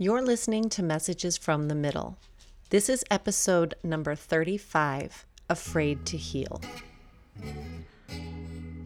You're 0.00 0.22
listening 0.22 0.68
to 0.68 0.82
Messages 0.84 1.36
from 1.36 1.66
the 1.66 1.74
Middle. 1.74 2.18
This 2.70 2.88
is 2.88 3.04
episode 3.10 3.74
number 3.82 4.14
35 4.14 5.26
Afraid 5.50 6.06
to 6.06 6.16
Heal. 6.16 6.60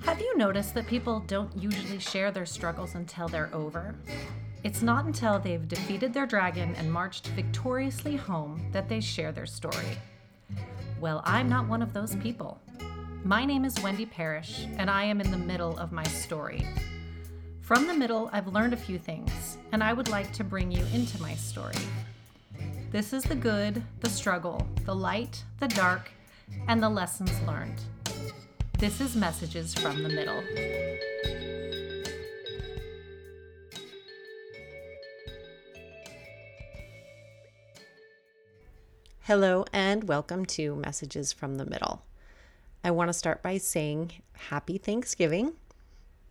Have 0.07 0.23
you 0.23 0.39
noticed 0.39 0.73
that 0.73 0.87
people 0.87 1.21
don't 1.27 1.55
usually 1.55 1.99
share 1.99 2.31
their 2.31 2.47
struggles 2.47 2.95
until 2.95 3.29
they're 3.29 3.55
over? 3.55 3.95
It's 4.65 4.81
not 4.81 5.05
until 5.05 5.39
they've 5.39 5.69
defeated 5.69 6.15
their 6.15 6.25
dragon 6.25 6.75
and 6.77 6.91
marched 6.91 7.27
victoriously 7.27 8.17
home 8.17 8.71
that 8.73 8.89
they 8.89 9.01
share 9.01 9.33
their 9.33 9.45
story. 9.45 9.99
Well, 10.99 11.21
I'm 11.27 11.47
not 11.47 11.69
one 11.69 11.83
of 11.83 11.93
those 11.93 12.17
people. 12.17 12.59
My 13.23 13.45
name 13.45 13.67
is 13.67 13.79
Wendy 13.83 14.07
Parrish, 14.07 14.67
and 14.79 14.89
I 14.89 15.05
am 15.05 15.21
in 15.21 15.31
the 15.31 15.37
middle 15.37 15.77
of 15.77 15.93
my 15.93 16.05
story. 16.05 16.67
From 17.73 17.87
the 17.87 17.95
middle, 17.95 18.29
I've 18.35 18.49
learned 18.49 18.75
a 18.75 18.77
few 18.77 18.99
things, 18.99 19.57
and 19.73 19.83
I 19.83 19.95
would 19.95 20.11
like 20.11 20.31
to 20.35 20.45
bring 20.45 20.71
you 20.71 20.85
into 20.93 21.19
my 21.23 21.35
story. 21.35 21.73
This 22.91 23.15
is 23.15 23.25
the 23.25 23.35
good, 23.35 23.83
the 24.01 24.11
struggle, 24.11 24.69
the 24.85 24.95
light, 24.95 25.43
the 25.59 25.69
dark, 25.69 26.11
and 26.69 26.83
the 26.83 26.91
lessons 26.91 27.33
learned. 27.47 27.81
This 28.79 29.01
is 29.01 29.17
Messages 29.17 29.73
from 29.73 30.03
the 30.03 30.11
Middle. 30.11 30.43
Hello, 39.23 39.65
and 39.73 40.05
welcome 40.05 40.45
to 40.45 40.77
Messages 40.77 41.33
from 41.33 41.57
the 41.57 41.65
Middle. 41.65 42.03
I 42.85 42.91
want 42.91 43.09
to 43.09 43.15
start 43.15 43.43
by 43.43 43.57
saying 43.57 44.13
Happy 44.51 44.77
Thanksgiving. 44.77 45.55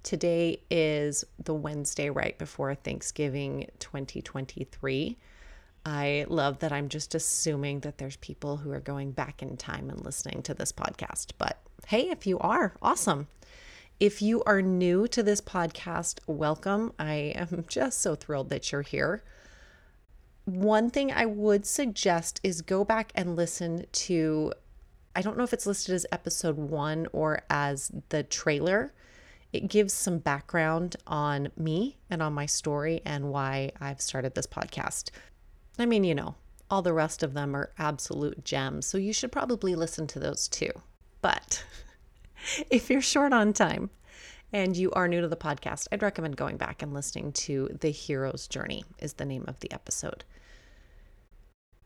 Today 0.04 0.62
is 0.72 1.24
the 1.44 1.54
Wednesday 1.54 2.10
right 2.10 2.38
before 2.38 2.74
Thanksgiving 2.74 3.70
2023. 3.80 5.18
I 5.86 6.26
love 6.28 6.60
that 6.60 6.72
I'm 6.72 6.90
just 6.90 7.14
assuming 7.14 7.82
that 7.82 8.00
there's 8.00 8.16
people 8.18 8.58
who 8.58 8.72
are 8.72 8.80
going 8.80 9.12
back 9.12 9.44
in 9.44 9.58
time 9.58 9.92
and 9.92 10.04
listening 10.04 10.42
to 10.44 10.56
this 10.56 10.72
podcast. 10.72 11.34
But 11.38 11.60
hey, 11.88 12.10
if 12.10 12.26
you 12.26 12.40
are, 12.40 12.74
awesome. 12.82 13.28
If 14.00 14.24
you 14.24 14.44
are 14.46 14.64
new 14.64 15.08
to 15.08 15.22
this 15.22 15.40
podcast, 15.40 16.20
welcome. 16.26 16.94
I 16.98 17.34
am 17.36 17.66
just 17.70 18.00
so 18.00 18.16
thrilled 18.16 18.50
that 18.50 18.72
you're 18.72 18.82
here. 18.82 19.24
One 20.46 20.90
thing 20.90 21.12
I 21.12 21.28
would 21.28 21.68
suggest 21.68 22.42
is 22.44 22.64
go 22.64 22.84
back 22.84 23.12
and 23.14 23.36
listen 23.36 23.86
to, 23.92 24.54
I 25.16 25.22
don't 25.22 25.38
know 25.38 25.44
if 25.44 25.54
it's 25.54 25.68
listed 25.68 25.94
as 25.94 26.08
episode 26.12 26.58
one 26.58 27.08
or 27.14 27.44
as 27.52 27.92
the 28.10 28.24
trailer. 28.24 28.94
It 29.54 29.68
gives 29.68 29.94
some 29.94 30.20
background 30.20 30.96
on 31.06 31.50
me 31.58 31.98
and 32.10 32.22
on 32.22 32.34
my 32.34 32.46
story 32.46 33.02
and 33.06 33.30
why 33.30 33.72
I've 33.80 34.02
started 34.02 34.34
this 34.34 34.48
podcast. 34.48 35.10
I 35.78 35.86
mean, 35.86 36.04
you 36.04 36.16
know, 36.16 36.36
all 36.70 36.82
the 36.82 36.94
rest 36.94 37.22
of 37.22 37.34
them 37.34 37.56
are 37.56 37.74
absolute 37.78 38.46
gems, 38.46 38.86
so 38.86 38.98
you 38.98 39.12
should 39.12 39.32
probably 39.32 39.76
listen 39.76 40.08
to 40.08 40.20
those 40.20 40.48
too. 40.48 40.72
But 41.22 41.64
if 42.70 42.90
you're 42.90 43.02
short 43.02 43.34
on 43.34 43.52
time 43.52 43.90
and 44.54 44.76
you 44.76 44.92
are 44.92 45.08
new 45.08 45.22
to 45.22 45.28
the 45.28 45.36
podcast, 45.36 45.88
I'd 45.92 46.02
recommend 46.02 46.38
going 46.38 46.58
back 46.58 46.82
and 46.82 46.94
listening 46.94 47.34
to 47.34 47.78
The 47.82 47.92
Hero's 47.92 48.48
Journey, 48.48 48.86
is 49.00 49.14
the 49.14 49.26
name 49.26 49.46
of 49.48 49.60
the 49.60 49.72
episode. 49.72 50.24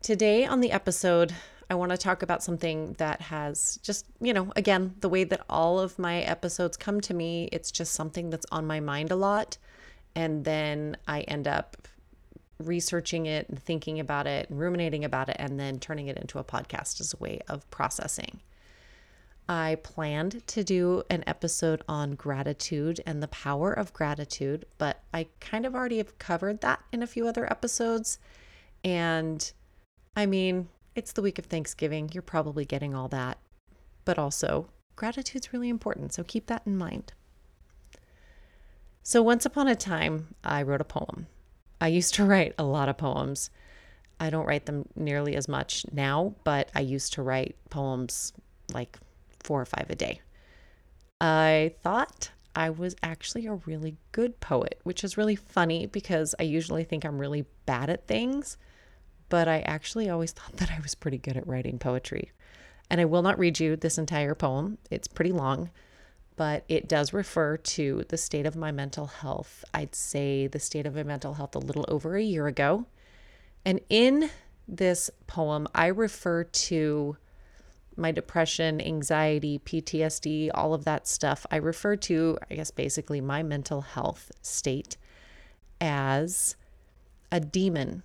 Today 0.02 0.46
on 0.46 0.60
the 0.60 0.72
episode, 0.72 1.34
I 1.70 1.76
want 1.76 1.92
to 1.92 1.98
talk 1.98 2.22
about 2.22 2.44
something 2.44 2.94
that 2.94 3.22
has 3.22 3.80
just, 3.82 4.06
you 4.22 4.34
know, 4.34 4.52
again, 4.56 4.96
the 5.00 5.10
way 5.10 5.24
that 5.24 5.42
all 5.50 5.80
of 5.80 5.98
my 5.98 6.22
episodes 6.22 6.78
come 6.78 7.02
to 7.02 7.14
me, 7.14 7.50
it's 7.52 7.72
just 7.72 7.94
something 7.94 8.30
that's 8.30 8.46
on 8.52 8.68
my 8.68 8.80
mind 8.80 9.12
a 9.12 9.16
lot. 9.16 9.58
And 10.16 10.46
then 10.46 10.98
I 11.08 11.22
end 11.22 11.48
up 11.48 11.88
researching 12.60 13.26
it 13.26 13.50
and 13.50 13.62
thinking 13.62 14.00
about 14.00 14.28
it 14.28 14.50
and 14.50 14.60
ruminating 14.60 15.04
about 15.04 15.30
it 15.30 15.36
and 15.40 15.60
then 15.60 15.80
turning 15.80 16.08
it 16.08 16.18
into 16.18 16.40
a 16.40 16.44
podcast 16.44 17.02
as 17.02 17.14
a 17.14 17.18
way 17.18 17.42
of 17.50 17.70
processing. 17.72 18.40
I 19.48 19.78
planned 19.84 20.46
to 20.48 20.64
do 20.64 21.04
an 21.10 21.24
episode 21.28 21.84
on 21.88 22.16
gratitude 22.16 23.02
and 23.06 23.22
the 23.22 23.28
power 23.28 23.72
of 23.72 23.94
gratitude, 23.94 24.66
but 24.78 25.02
I 25.14 25.28
kind 25.40 25.66
of 25.66 25.76
already 25.76 25.98
have 25.98 26.18
covered 26.18 26.62
that 26.62 26.82
in 26.92 27.04
a 27.04 27.08
few 27.08 27.28
other 27.28 27.50
episodes. 27.52 28.18
And 28.84 29.52
I 30.16 30.26
mean, 30.26 30.70
it's 30.96 31.12
the 31.12 31.22
week 31.22 31.38
of 31.38 31.46
Thanksgiving. 31.46 32.10
You're 32.14 32.24
probably 32.24 32.66
getting 32.66 32.96
all 32.96 33.08
that. 33.10 33.38
But 34.06 34.18
also, 34.18 34.70
gratitude's 34.96 35.52
really 35.52 35.70
important. 35.70 36.14
So 36.14 36.24
keep 36.24 36.48
that 36.48 36.64
in 36.66 36.78
mind. 36.78 37.14
So, 39.04 39.22
once 39.22 39.46
upon 39.46 39.68
a 39.68 39.76
time, 39.76 40.34
I 40.44 40.64
wrote 40.64 40.82
a 40.82 40.86
poem. 40.86 41.28
I 41.80 41.90
used 41.90 42.16
to 42.16 42.26
write 42.26 42.56
a 42.58 42.64
lot 42.64 42.90
of 42.90 42.98
poems. 42.98 43.52
I 44.20 44.30
don't 44.30 44.46
write 44.46 44.66
them 44.66 44.88
nearly 44.96 45.36
as 45.36 45.48
much 45.48 45.86
now, 45.92 46.34
but 46.44 46.72
I 46.74 46.80
used 46.80 47.14
to 47.14 47.22
write 47.22 47.56
poems 47.70 48.34
like 48.74 48.98
four 49.44 49.62
or 49.62 49.66
five 49.66 49.88
a 49.90 49.96
day. 49.96 50.22
I 51.20 51.76
thought 51.84 52.32
I 52.56 52.70
was 52.70 52.96
actually 53.04 53.46
a 53.46 53.56
really 53.66 53.98
good 54.14 54.40
poet, 54.40 54.80
which 54.84 55.04
is 55.04 55.18
really 55.18 55.36
funny 55.36 55.86
because 55.86 56.34
I 56.40 56.44
usually 56.44 56.86
think 56.86 57.04
I'm 57.04 57.20
really 57.20 57.46
bad 57.66 57.90
at 57.90 58.08
things, 58.08 58.58
but 59.30 59.48
I 59.48 59.60
actually 59.62 60.10
always 60.10 60.32
thought 60.34 60.58
that 60.58 60.72
I 60.72 60.80
was 60.82 60.96
pretty 60.96 61.18
good 61.18 61.38
at 61.38 61.48
writing 61.48 61.80
poetry. 61.80 62.32
And 62.90 63.02
I 63.02 63.06
will 63.06 63.24
not 63.24 63.40
read 63.40 63.60
you 63.60 63.76
this 63.76 63.98
entire 63.98 64.36
poem, 64.36 64.78
it's 64.92 65.08
pretty 65.08 65.32
long, 65.32 65.72
but 66.36 66.66
it 66.68 66.88
does 66.88 67.14
refer 67.14 67.58
to 67.58 68.04
the 68.10 68.18
state 68.18 68.46
of 68.46 68.56
my 68.56 68.72
mental 68.72 69.08
health. 69.08 69.64
I'd 69.74 69.96
say 69.96 70.48
the 70.48 70.60
state 70.60 70.86
of 70.86 70.96
my 70.96 71.04
mental 71.04 71.36
health 71.36 71.56
a 71.56 71.60
little 71.60 71.86
over 71.88 72.16
a 72.16 72.22
year 72.22 72.46
ago. 72.46 72.86
And 73.64 73.80
in 73.90 74.30
this 74.68 75.10
poem, 75.28 75.68
I 75.74 75.88
refer 75.88 76.44
to 76.44 77.18
my 77.98 78.12
depression, 78.12 78.82
anxiety, 78.82 79.60
PTSD, 79.60 80.52
all 80.54 80.74
of 80.74 80.86
that 80.86 81.08
stuff, 81.08 81.46
I 81.50 81.58
refer 81.58 81.96
to, 81.96 82.38
I 82.50 82.56
guess, 82.56 82.72
basically 82.72 83.22
my 83.22 83.42
mental 83.42 83.82
health 83.82 84.32
state 84.42 84.98
as 85.80 86.56
a 87.32 87.40
demon 87.40 88.04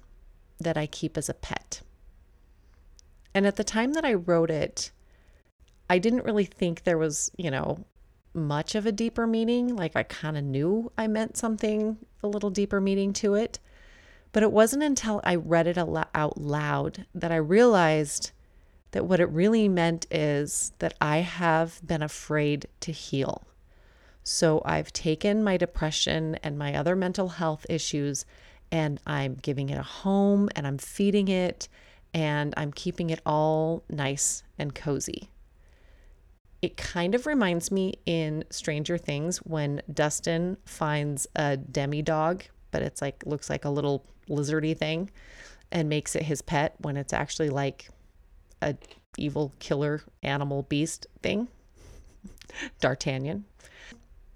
that 0.60 0.76
I 0.76 0.87
keep 0.87 1.16
as 1.16 1.28
a 1.28 1.34
pet. 1.34 1.82
And 3.34 3.47
at 3.47 3.56
the 3.56 3.65
time 3.65 3.93
that 3.94 4.04
I 4.04 4.15
wrote 4.15 4.50
it, 4.50 4.91
I 5.88 5.98
didn't 5.98 6.25
really 6.25 6.44
think 6.44 6.84
there 6.84 6.98
was, 6.98 7.31
you 7.37 7.50
know, 7.50 7.84
much 8.32 8.75
of 8.75 8.87
a 8.87 8.93
deeper 8.93 9.26
meaning. 9.26 9.75
Like 9.75 9.97
I 9.97 10.03
kind 10.03 10.37
of 10.37 10.44
knew 10.44 10.93
I 10.97 11.06
meant 11.06 11.37
something, 11.37 11.99
a 12.22 12.28
little 12.28 12.50
deeper 12.50 12.81
meaning 12.81 13.12
to 13.15 13.34
it. 13.34 13.59
But 14.32 14.43
it 14.44 14.53
wasn't 14.53 14.84
until 14.84 15.20
I 15.25 15.34
read 15.34 15.66
it 15.66 15.76
out 15.76 16.38
loud 16.38 17.06
that 17.15 17.32
I 17.32 17.37
realized 17.37 18.31
that 18.93 19.06
what 19.06 19.20
it 19.20 19.28
really 19.31 19.69
meant 19.69 20.06
is 20.10 20.72
that 20.78 20.94
I 21.00 21.19
have 21.19 21.81
been 21.84 22.03
afraid 22.03 22.66
to 22.81 22.93
heal. 22.93 23.43
So 24.22 24.62
I've 24.65 24.93
taken 24.93 25.43
my 25.43 25.56
depression 25.56 26.37
and 26.43 26.59
my 26.59 26.75
other 26.75 26.94
mental 26.94 27.31
health 27.31 27.66
issues 27.69 28.25
and 28.72 29.00
I'm 29.06 29.34
giving 29.34 29.69
it 29.70 29.78
a 29.78 29.82
home 29.82 30.48
and 30.54 30.66
I'm 30.66 30.78
feeding 30.78 31.28
it 31.28 31.69
and 32.14 32.54
I'm 32.56 32.72
keeping 32.72 33.10
it 33.10 33.20
all 33.25 33.84
nice 33.88 34.42
and 34.58 34.75
cozy. 34.75 35.31
It 36.62 36.76
kind 36.76 37.14
of 37.14 37.26
reminds 37.26 37.70
me 37.70 37.94
in 38.04 38.44
Stranger 38.50 38.98
Things 38.98 39.38
when 39.38 39.81
Dustin 39.92 40.58
finds 40.66 41.26
a 41.34 41.56
demodog, 41.56 42.42
but 42.70 42.82
it's 42.82 43.00
like 43.00 43.25
looks 43.25 43.48
like 43.48 43.64
a 43.64 43.70
little 43.70 44.04
lizardy 44.28 44.76
thing 44.76 45.10
and 45.72 45.88
makes 45.88 46.14
it 46.14 46.22
his 46.22 46.42
pet 46.42 46.75
when 46.81 46.97
it's 46.97 47.12
actually 47.12 47.48
like 47.48 47.88
a 48.60 48.76
evil 49.16 49.52
killer 49.58 50.02
animal 50.22 50.62
beast 50.64 51.06
thing. 51.22 51.48
D'Artagnan. 52.81 53.44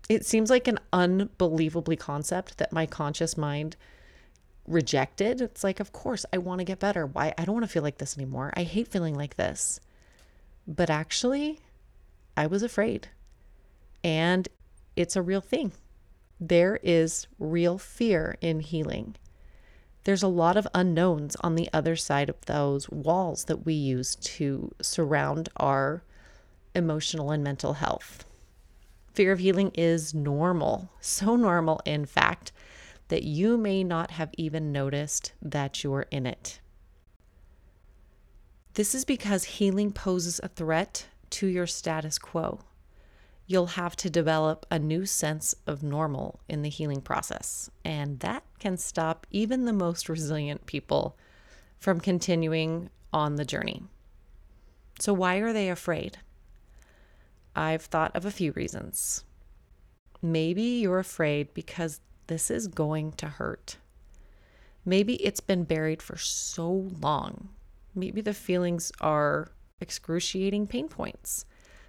It 0.09 0.25
seems 0.25 0.51
like 0.51 0.69
an 0.69 0.78
unbelievably 0.93 1.97
concept 1.97 2.59
that 2.59 2.72
my 2.72 2.87
conscious 2.87 3.37
mind 3.37 3.77
rejected. 4.67 5.41
It's 5.41 5.65
like, 5.65 5.81
of 5.81 5.93
course, 5.93 6.25
I 6.33 6.39
want 6.39 6.61
to 6.61 6.65
get 6.65 6.78
better. 6.78 7.07
Why? 7.07 7.34
I 7.37 7.45
don't 7.45 7.55
want 7.55 7.65
to 7.65 7.72
feel 7.72 7.83
like 7.83 7.99
this 7.99 8.16
anymore. 8.16 8.53
I 8.57 8.63
hate 8.63 8.89
feeling 8.89 9.15
like 9.15 9.37
this. 9.37 9.81
But 10.66 10.91
actually, 10.91 11.61
I 12.37 12.47
was 12.47 12.63
afraid. 12.63 13.09
And 14.03 14.49
it's 14.97 15.16
a 15.16 15.22
real 15.22 15.41
thing. 15.41 15.72
There 16.41 16.78
is 16.83 17.27
real 17.39 17.78
fear 17.78 18.37
in 18.41 18.61
healing 18.61 19.16
there's 20.05 20.22
a 20.22 20.28
lot 20.28 20.57
of 20.57 20.69
unknowns 20.75 21.34
on 21.37 21.55
the 21.55 21.69
other 21.72 21.97
side 21.97 22.28
of 22.28 22.41
those 22.45 22.89
walls 22.91 23.45
that 23.45 23.65
we 23.65 23.72
use 23.72 24.17
to 24.17 24.71
surround 24.81 25.49
our 25.57 26.03
emotional 26.75 27.31
and 27.31 27.43
mental 27.43 27.75
health. 27.75 28.25
Fear 29.15 29.33
of 29.33 29.39
healing 29.39 29.71
is 29.75 30.13
normal, 30.13 30.91
so 31.01 31.37
normal, 31.37 31.81
in 31.84 32.05
fact, 32.05 32.53
that 33.09 33.22
you 33.22 33.56
may 33.56 33.84
not 33.84 34.12
have 34.12 34.30
even 34.36 34.72
noticed 34.72 35.33
that 35.42 35.84
you're 35.84 36.06
in 36.10 36.27
it. 36.27 36.60
This 38.74 38.95
is 38.95 39.04
because 39.04 39.45
healing 39.45 39.92
poses 39.92 40.41
a 40.42 40.48
threat 40.48 41.06
to 41.30 41.47
your 41.47 41.66
status 41.66 42.18
quo. 42.18 42.60
you'll 43.47 43.66
have 43.66 43.95
to 43.95 44.09
develop 44.09 44.65
a 44.71 44.78
new 44.78 45.04
sense 45.04 45.54
of 45.66 45.83
normal 45.83 46.41
in 46.48 46.62
the 46.62 46.68
healing 46.71 47.03
process. 47.03 47.71
And 47.84 48.21
that 48.21 48.42
can 48.59 48.78
stop 48.78 49.27
even 49.30 49.66
the 49.66 49.72
most 49.72 50.09
resilient 50.09 50.65
people 50.65 51.16
from 51.78 52.00
continuing 52.00 52.89
on 53.12 53.36
the 53.36 53.45
journey. 53.45 53.83
So, 54.98 55.12
why 55.12 55.36
are 55.36 55.53
they 55.53 55.68
afraid? 55.68 56.18
I've 57.54 57.83
thought 57.83 58.16
of 58.16 58.24
a 58.24 58.30
few 58.30 58.53
reasons. 58.53 59.24
Maybe 60.22 60.62
you're 60.62 60.98
afraid 60.98 61.53
because 61.53 62.00
this 62.26 62.50
is 62.50 62.66
going 62.66 63.12
to 63.12 63.26
hurt. 63.26 63.76
Maybe 64.84 65.15
it's 65.15 65.41
been 65.41 65.65
buried 65.65 66.03
for 66.03 66.16
so 66.16 66.91
long. 67.00 67.48
Maybe 67.94 68.21
the 68.21 68.34
feelings 68.34 68.92
are 69.00 69.48
excruciating 69.80 70.66
pain 70.66 70.88
points. 70.88 71.47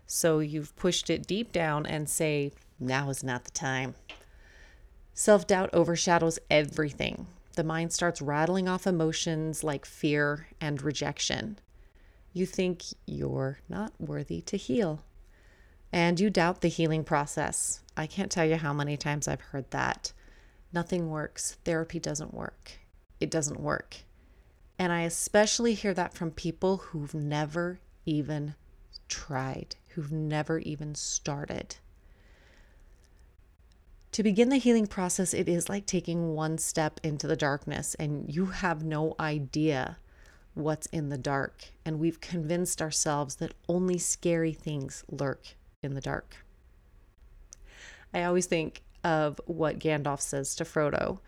So 0.08 0.40
you've 0.40 0.76
pushed 0.76 1.10
it 1.10 1.28
deep 1.28 1.52
down 1.52 1.86
and 1.86 2.08
say, 2.08 2.52
now 2.80 3.10
is 3.10 3.24
not 3.24 3.44
the 3.44 3.52
time. 3.52 3.96
Self 5.14 5.48
doubt 5.48 5.70
overshadows 5.74 6.40
everything. 6.50 7.28
The 7.56 7.64
mind 7.64 7.94
starts 7.94 8.22
rattling 8.22 8.68
off 8.68 8.86
emotions 8.86 9.64
like 9.64 9.86
fear 9.86 10.48
and 10.60 10.82
rejection. 10.82 11.58
You 12.34 12.46
think 12.46 12.84
you're 13.06 13.60
not 13.70 13.94
worthy 13.98 14.42
to 14.42 14.58
heal. 14.58 15.04
And 15.92 16.20
you 16.20 16.30
doubt 16.30 16.60
the 16.60 16.68
healing 16.68 17.06
process. 17.06 17.80
I 17.96 18.08
can't 18.08 18.30
tell 18.30 18.46
you 18.46 18.58
how 18.58 18.74
many 18.74 18.98
times 18.98 19.28
I've 19.28 19.40
heard 19.40 19.72
that. 19.72 20.12
Nothing 20.76 21.10
works. 21.10 21.56
Therapy 21.64 22.00
doesn't 22.00 22.34
work. 22.34 22.74
It 23.22 23.32
doesn't 23.32 23.62
work. 23.62 23.96
And 24.78 24.92
I 24.92 25.04
especially 25.04 25.74
hear 25.74 25.94
that 25.94 26.14
from 26.14 26.32
people 26.32 26.78
who've 26.78 27.16
never 27.16 27.80
even 28.06 28.56
tried, 29.08 29.78
who've 29.90 30.12
never 30.12 30.60
even 30.60 30.94
started. 30.94 31.78
To 34.12 34.22
begin 34.24 34.50
the 34.50 34.58
healing 34.58 34.86
process, 34.86 35.34
it 35.34 35.48
is 35.48 35.70
like 35.70 35.86
taking 35.86 36.34
one 36.34 36.58
step 36.58 37.00
into 37.04 37.26
the 37.26 37.38
darkness, 37.38 37.96
and 37.96 38.34
you 38.34 38.48
have 38.48 38.84
no 38.84 39.16
idea 39.18 39.98
what's 40.56 40.88
in 40.88 41.08
the 41.08 41.18
dark. 41.18 41.70
And 41.86 42.00
we've 42.00 42.20
convinced 42.20 42.82
ourselves 42.82 43.36
that 43.36 43.54
only 43.70 43.98
scary 43.98 44.54
things 44.54 45.06
lurk 45.10 45.56
in 45.82 45.94
the 45.94 46.02
dark. 46.02 46.36
I 48.14 48.24
always 48.24 48.46
think 48.46 48.84
of 49.06 49.40
what 49.46 49.78
Gandalf 49.78 50.20
says 50.20 50.56
to 50.56 50.66
Frodo. 50.66 51.20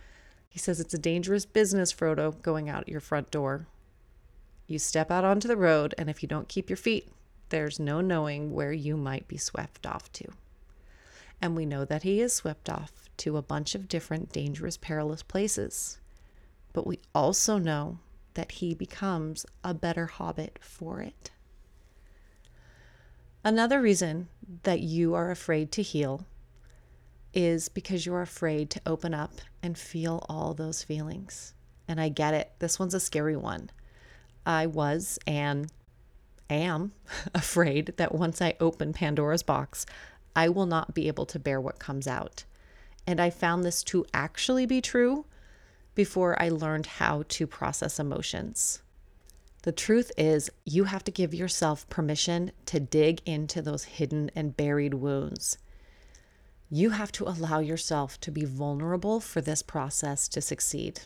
He 0.50 0.58
says, 0.58 0.80
It's 0.80 0.96
a 0.96 1.00
dangerous 1.00 1.46
business, 1.46 1.94
Frodo, 1.94 2.42
going 2.42 2.68
out 2.68 2.90
your 2.90 3.00
front 3.00 3.30
door. 3.30 3.68
You 4.66 4.80
step 4.80 5.12
out 5.12 5.24
onto 5.24 5.48
the 5.48 5.56
road, 5.56 5.94
and 5.96 6.10
if 6.10 6.24
you 6.24 6.28
don't 6.28 6.50
keep 6.50 6.72
your 6.72 6.78
feet, 6.78 7.08
there's 7.50 7.80
no 7.80 8.02
knowing 8.02 8.52
where 8.52 8.74
you 8.74 8.98
might 8.98 9.28
be 9.28 9.38
swept 9.38 9.86
off 9.86 10.12
to. 10.14 10.26
And 11.40 11.56
we 11.56 11.68
know 11.68 11.86
that 11.86 12.02
he 12.02 12.20
is 12.20 12.34
swept 12.34 12.68
off 12.68 12.92
to 13.18 13.38
a 13.38 13.44
bunch 13.44 13.76
of 13.76 13.88
different 13.88 14.32
dangerous, 14.32 14.76
perilous 14.76 15.22
places. 15.22 16.00
But 16.74 16.88
we 16.88 17.00
also 17.14 17.60
know 17.60 18.00
that 18.34 18.54
he 18.54 18.74
becomes 18.74 19.46
a 19.64 19.76
better 19.76 20.08
hobbit 20.08 20.58
for 20.62 21.00
it. 21.00 21.30
Another 23.44 23.80
reason 23.80 24.30
that 24.64 24.80
you 24.80 25.14
are 25.14 25.30
afraid 25.30 25.72
to 25.74 25.84
heal 25.84 26.26
is 27.34 27.70
because 27.70 28.06
you're 28.06 28.22
afraid 28.22 28.70
to 28.72 28.82
open 28.86 29.14
up 29.14 29.34
and 29.62 29.78
feel 29.78 30.26
all 30.30 30.54
those 30.54 30.84
feelings. 30.84 31.54
And 31.88 32.02
I 32.02 32.10
get 32.10 32.34
it. 32.34 32.52
This 32.60 32.80
one's 32.80 32.94
a 32.94 33.00
scary 33.00 33.36
one. 33.36 33.70
I 34.46 34.66
was 34.66 35.20
and 35.28 35.72
am 36.50 36.94
afraid 37.36 37.94
that 37.98 38.16
once 38.16 38.42
I 38.42 38.56
open 38.60 38.94
Pandora's 38.94 39.44
box, 39.44 39.86
I 40.36 40.50
will 40.50 40.66
not 40.66 40.94
be 40.94 41.08
able 41.08 41.26
to 41.28 41.40
bear 41.40 41.60
what 41.60 41.80
comes 41.80 42.08
out. 42.08 42.46
And 43.06 43.20
I 43.20 43.30
found 43.30 43.64
this 43.64 43.84
to 43.86 44.06
actually 44.14 44.66
be 44.66 44.82
true 44.82 45.26
before 45.96 46.42
I 46.42 46.50
learned 46.50 46.86
how 46.86 47.24
to 47.30 47.48
process 47.48 48.00
emotions. 48.00 48.82
The 49.64 49.72
truth 49.72 50.12
is, 50.18 50.50
you 50.64 50.86
have 50.86 51.04
to 51.06 51.12
give 51.12 51.34
yourself 51.34 51.90
permission 51.90 52.52
to 52.68 52.80
dig 52.80 53.22
into 53.26 53.62
those 53.62 53.84
hidden 53.86 54.30
and 54.36 54.56
buried 54.56 54.94
wounds. 54.94 55.58
You 56.70 56.90
have 56.90 57.12
to 57.14 57.28
allow 57.28 57.60
yourself 57.60 58.20
to 58.22 58.32
be 58.32 58.44
vulnerable 58.44 59.22
for 59.22 59.40
this 59.40 59.62
process 59.62 60.28
to 60.30 60.42
succeed. 60.42 61.02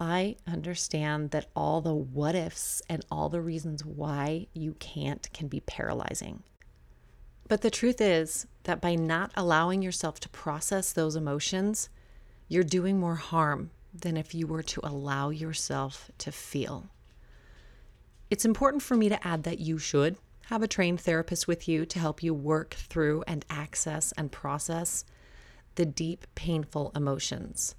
I 0.00 0.36
understand 0.46 1.30
that 1.30 1.48
all 1.54 1.80
the 1.80 1.94
what 1.94 2.34
ifs 2.34 2.82
and 2.88 3.04
all 3.10 3.28
the 3.28 3.40
reasons 3.40 3.84
why 3.84 4.46
you 4.52 4.74
can't 4.80 5.30
can 5.32 5.46
be 5.46 5.60
paralyzing. 5.60 6.42
But 7.46 7.60
the 7.60 7.70
truth 7.70 8.00
is 8.00 8.46
that 8.64 8.80
by 8.80 8.94
not 8.94 9.30
allowing 9.36 9.82
yourself 9.82 10.18
to 10.20 10.28
process 10.30 10.92
those 10.92 11.16
emotions, 11.16 11.88
you're 12.48 12.64
doing 12.64 12.98
more 12.98 13.16
harm 13.16 13.70
than 13.92 14.16
if 14.16 14.34
you 14.34 14.46
were 14.46 14.62
to 14.62 14.80
allow 14.82 15.30
yourself 15.30 16.10
to 16.18 16.32
feel. 16.32 16.86
It's 18.30 18.44
important 18.44 18.82
for 18.82 18.96
me 18.96 19.08
to 19.08 19.26
add 19.26 19.42
that 19.44 19.58
you 19.58 19.78
should 19.78 20.16
have 20.50 20.64
a 20.64 20.68
trained 20.68 21.00
therapist 21.00 21.46
with 21.46 21.68
you 21.68 21.86
to 21.86 22.00
help 22.00 22.24
you 22.24 22.34
work 22.34 22.74
through 22.74 23.22
and 23.28 23.44
access 23.48 24.10
and 24.18 24.32
process 24.32 25.04
the 25.76 25.86
deep, 25.86 26.26
painful 26.34 26.90
emotions. 26.96 27.76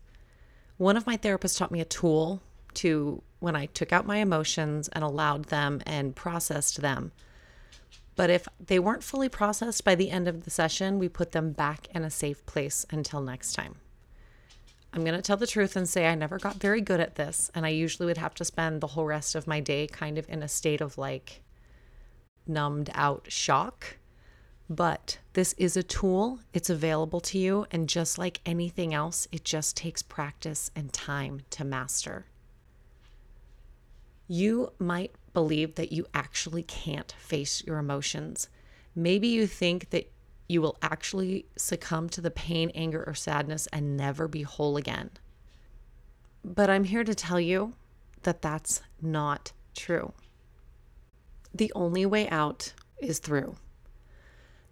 One 0.78 0.96
of 0.96 1.06
my 1.06 1.18
therapists 1.18 1.58
taught 1.58 1.74
me 1.74 1.82
a 1.82 1.86
tool 1.86 2.42
to 2.76 3.22
when 3.40 3.58
I 3.58 3.66
took 3.66 3.92
out 3.92 4.06
my 4.06 4.20
emotions 4.20 4.88
and 4.88 5.04
allowed 5.04 5.48
them 5.48 5.82
and 5.86 6.16
processed 6.16 6.82
them. 6.82 7.12
But 8.16 8.30
if 8.30 8.48
they 8.66 8.80
weren't 8.80 9.04
fully 9.04 9.28
processed 9.28 9.84
by 9.84 9.96
the 9.96 10.10
end 10.10 10.30
of 10.30 10.46
the 10.46 10.50
session, 10.50 10.98
we 10.98 11.10
put 11.10 11.34
them 11.34 11.52
back 11.52 11.90
in 11.94 12.06
a 12.06 12.10
safe 12.10 12.46
place 12.46 12.86
until 12.90 13.20
next 13.20 13.52
time. 13.52 13.76
I'm 14.94 15.04
going 15.04 15.18
to 15.18 15.22
tell 15.22 15.36
the 15.36 15.46
truth 15.46 15.76
and 15.76 15.90
say 15.90 16.08
I 16.08 16.16
never 16.16 16.40
got 16.40 16.56
very 16.56 16.80
good 16.80 17.02
at 17.02 17.16
this. 17.16 17.52
And 17.54 17.66
I 17.66 17.70
usually 17.70 18.06
would 18.06 18.18
have 18.18 18.36
to 18.36 18.46
spend 18.46 18.80
the 18.80 18.88
whole 18.88 19.06
rest 19.06 19.36
of 19.36 19.46
my 19.46 19.60
day 19.60 19.88
kind 19.88 20.18
of 20.18 20.30
in 20.30 20.42
a 20.42 20.48
state 20.48 20.80
of 20.80 20.98
like 20.98 21.42
numbed 22.48 22.90
out 22.94 23.26
shock. 23.30 23.98
But 24.70 25.20
this 25.34 25.54
is 25.58 25.76
a 25.76 25.84
tool, 25.84 26.40
it's 26.54 26.70
available 26.70 27.20
to 27.22 27.38
you. 27.38 27.66
And 27.72 27.90
just 27.90 28.18
like 28.18 28.40
anything 28.46 28.94
else, 28.94 29.28
it 29.32 29.44
just 29.44 29.76
takes 29.76 30.02
practice 30.02 30.72
and 30.76 30.94
time 30.94 31.42
to 31.52 31.66
master. 31.66 32.26
You 34.28 34.72
might 34.80 35.12
believe 35.34 35.76
that 35.76 35.92
you 35.92 36.06
actually 36.14 36.64
can't 36.64 37.12
face 37.18 37.64
your 37.66 37.80
emotions. 37.80 38.48
Maybe 38.96 39.28
you 39.28 39.46
think 39.46 39.90
that 39.90 40.10
you 40.48 40.62
will 40.62 40.78
actually 40.82 41.46
succumb 41.58 42.10
to 42.10 42.22
the 42.22 42.32
pain, 42.32 42.72
anger, 42.76 43.04
or 43.06 43.14
sadness 43.14 43.68
and 43.74 43.96
never 43.96 44.28
be 44.28 44.44
whole 44.44 44.78
again. 44.78 45.10
But 46.44 46.70
I'm 46.70 46.86
here 46.86 47.04
to 47.04 47.16
tell 47.16 47.40
you 47.40 47.74
that 48.24 48.42
that's 48.42 48.82
not 49.02 49.52
true. 49.76 50.14
The 51.54 51.72
only 51.76 52.06
way 52.06 52.30
out 52.30 52.74
is 53.02 53.20
through. 53.20 53.56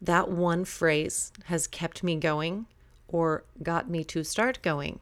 That 0.01 0.29
one 0.29 0.65
phrase 0.65 1.31
has 1.45 1.67
kept 1.67 2.03
me 2.03 2.15
going 2.15 2.67
or 3.07 3.43
got 3.61 3.89
me 3.89 4.03
to 4.05 4.23
start 4.23 4.61
going 4.61 4.99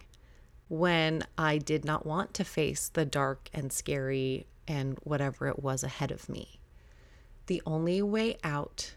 when 0.70 1.24
I 1.38 1.58
did 1.58 1.86
not 1.86 2.06
want 2.06 2.34
to 2.36 2.44
face 2.44 2.90
the 2.90 3.06
dark 3.06 3.50
and 3.54 3.72
scary 3.72 4.48
and 4.68 4.98
whatever 5.04 5.48
it 5.48 5.62
was 5.62 5.84
ahead 5.84 6.12
of 6.12 6.28
me. 6.28 6.60
The 7.46 7.62
only 7.66 8.02
way 8.02 8.38
out 8.44 8.96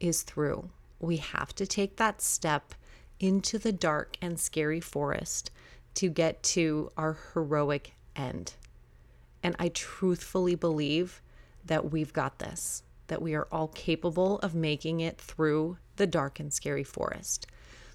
is 0.00 0.22
through 0.22 0.70
we 1.02 1.16
have 1.18 1.54
to 1.56 1.66
take 1.66 1.96
that 1.96 2.22
step 2.22 2.74
into 3.20 3.58
the 3.58 3.72
dark 3.72 4.16
and 4.22 4.38
scary 4.40 4.80
forest 4.80 5.50
to 5.94 6.08
get 6.08 6.42
to 6.42 6.90
our 6.96 7.18
heroic 7.34 7.94
end. 8.16 8.54
And 9.42 9.54
I 9.58 9.68
truthfully 9.68 10.54
believe 10.54 11.20
that 11.64 11.90
we've 11.90 12.12
got 12.12 12.38
this, 12.38 12.82
that 13.06 13.22
we 13.22 13.34
are 13.34 13.48
all 13.52 13.68
capable 13.68 14.38
of 14.40 14.54
making 14.54 15.00
it 15.00 15.18
through 15.18 15.76
the 15.96 16.06
dark 16.06 16.40
and 16.40 16.52
scary 16.52 16.84
forest. 16.84 17.46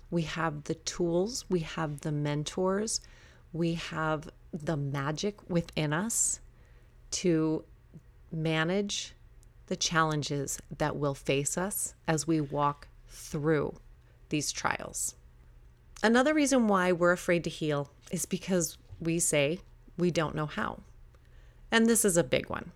We 0.10 0.24
have 0.24 0.64
the 0.66 0.76
tools, 0.76 1.46
we 1.50 1.60
have 1.62 2.02
the 2.02 2.12
mentors, 2.12 3.02
we 3.52 3.74
have 3.74 4.30
the 4.54 4.78
magic 4.78 5.50
within 5.50 5.94
us 5.94 6.40
to 7.12 7.64
manage 8.32 9.14
the 9.68 9.76
challenges 9.76 10.60
that 10.78 10.96
will 10.96 11.14
face 11.14 11.58
us 11.58 11.94
as 12.08 12.26
we 12.26 12.40
walk 12.40 12.88
through 13.08 13.76
these 14.30 14.52
trials. 14.52 15.16
Another 16.04 16.34
reason 16.34 16.68
why 16.68 16.92
we're 16.92 17.12
afraid 17.12 17.44
to 17.44 17.50
heal 17.50 17.90
is 18.12 18.26
because 18.26 18.78
we 19.00 19.20
say 19.20 19.60
we 19.98 20.12
don't 20.12 20.36
know 20.36 20.46
how. 20.46 20.80
And 21.72 21.88
this 21.88 22.06
is 22.06 22.18
a 22.18 22.24
big 22.24 22.50
one. 22.50 22.72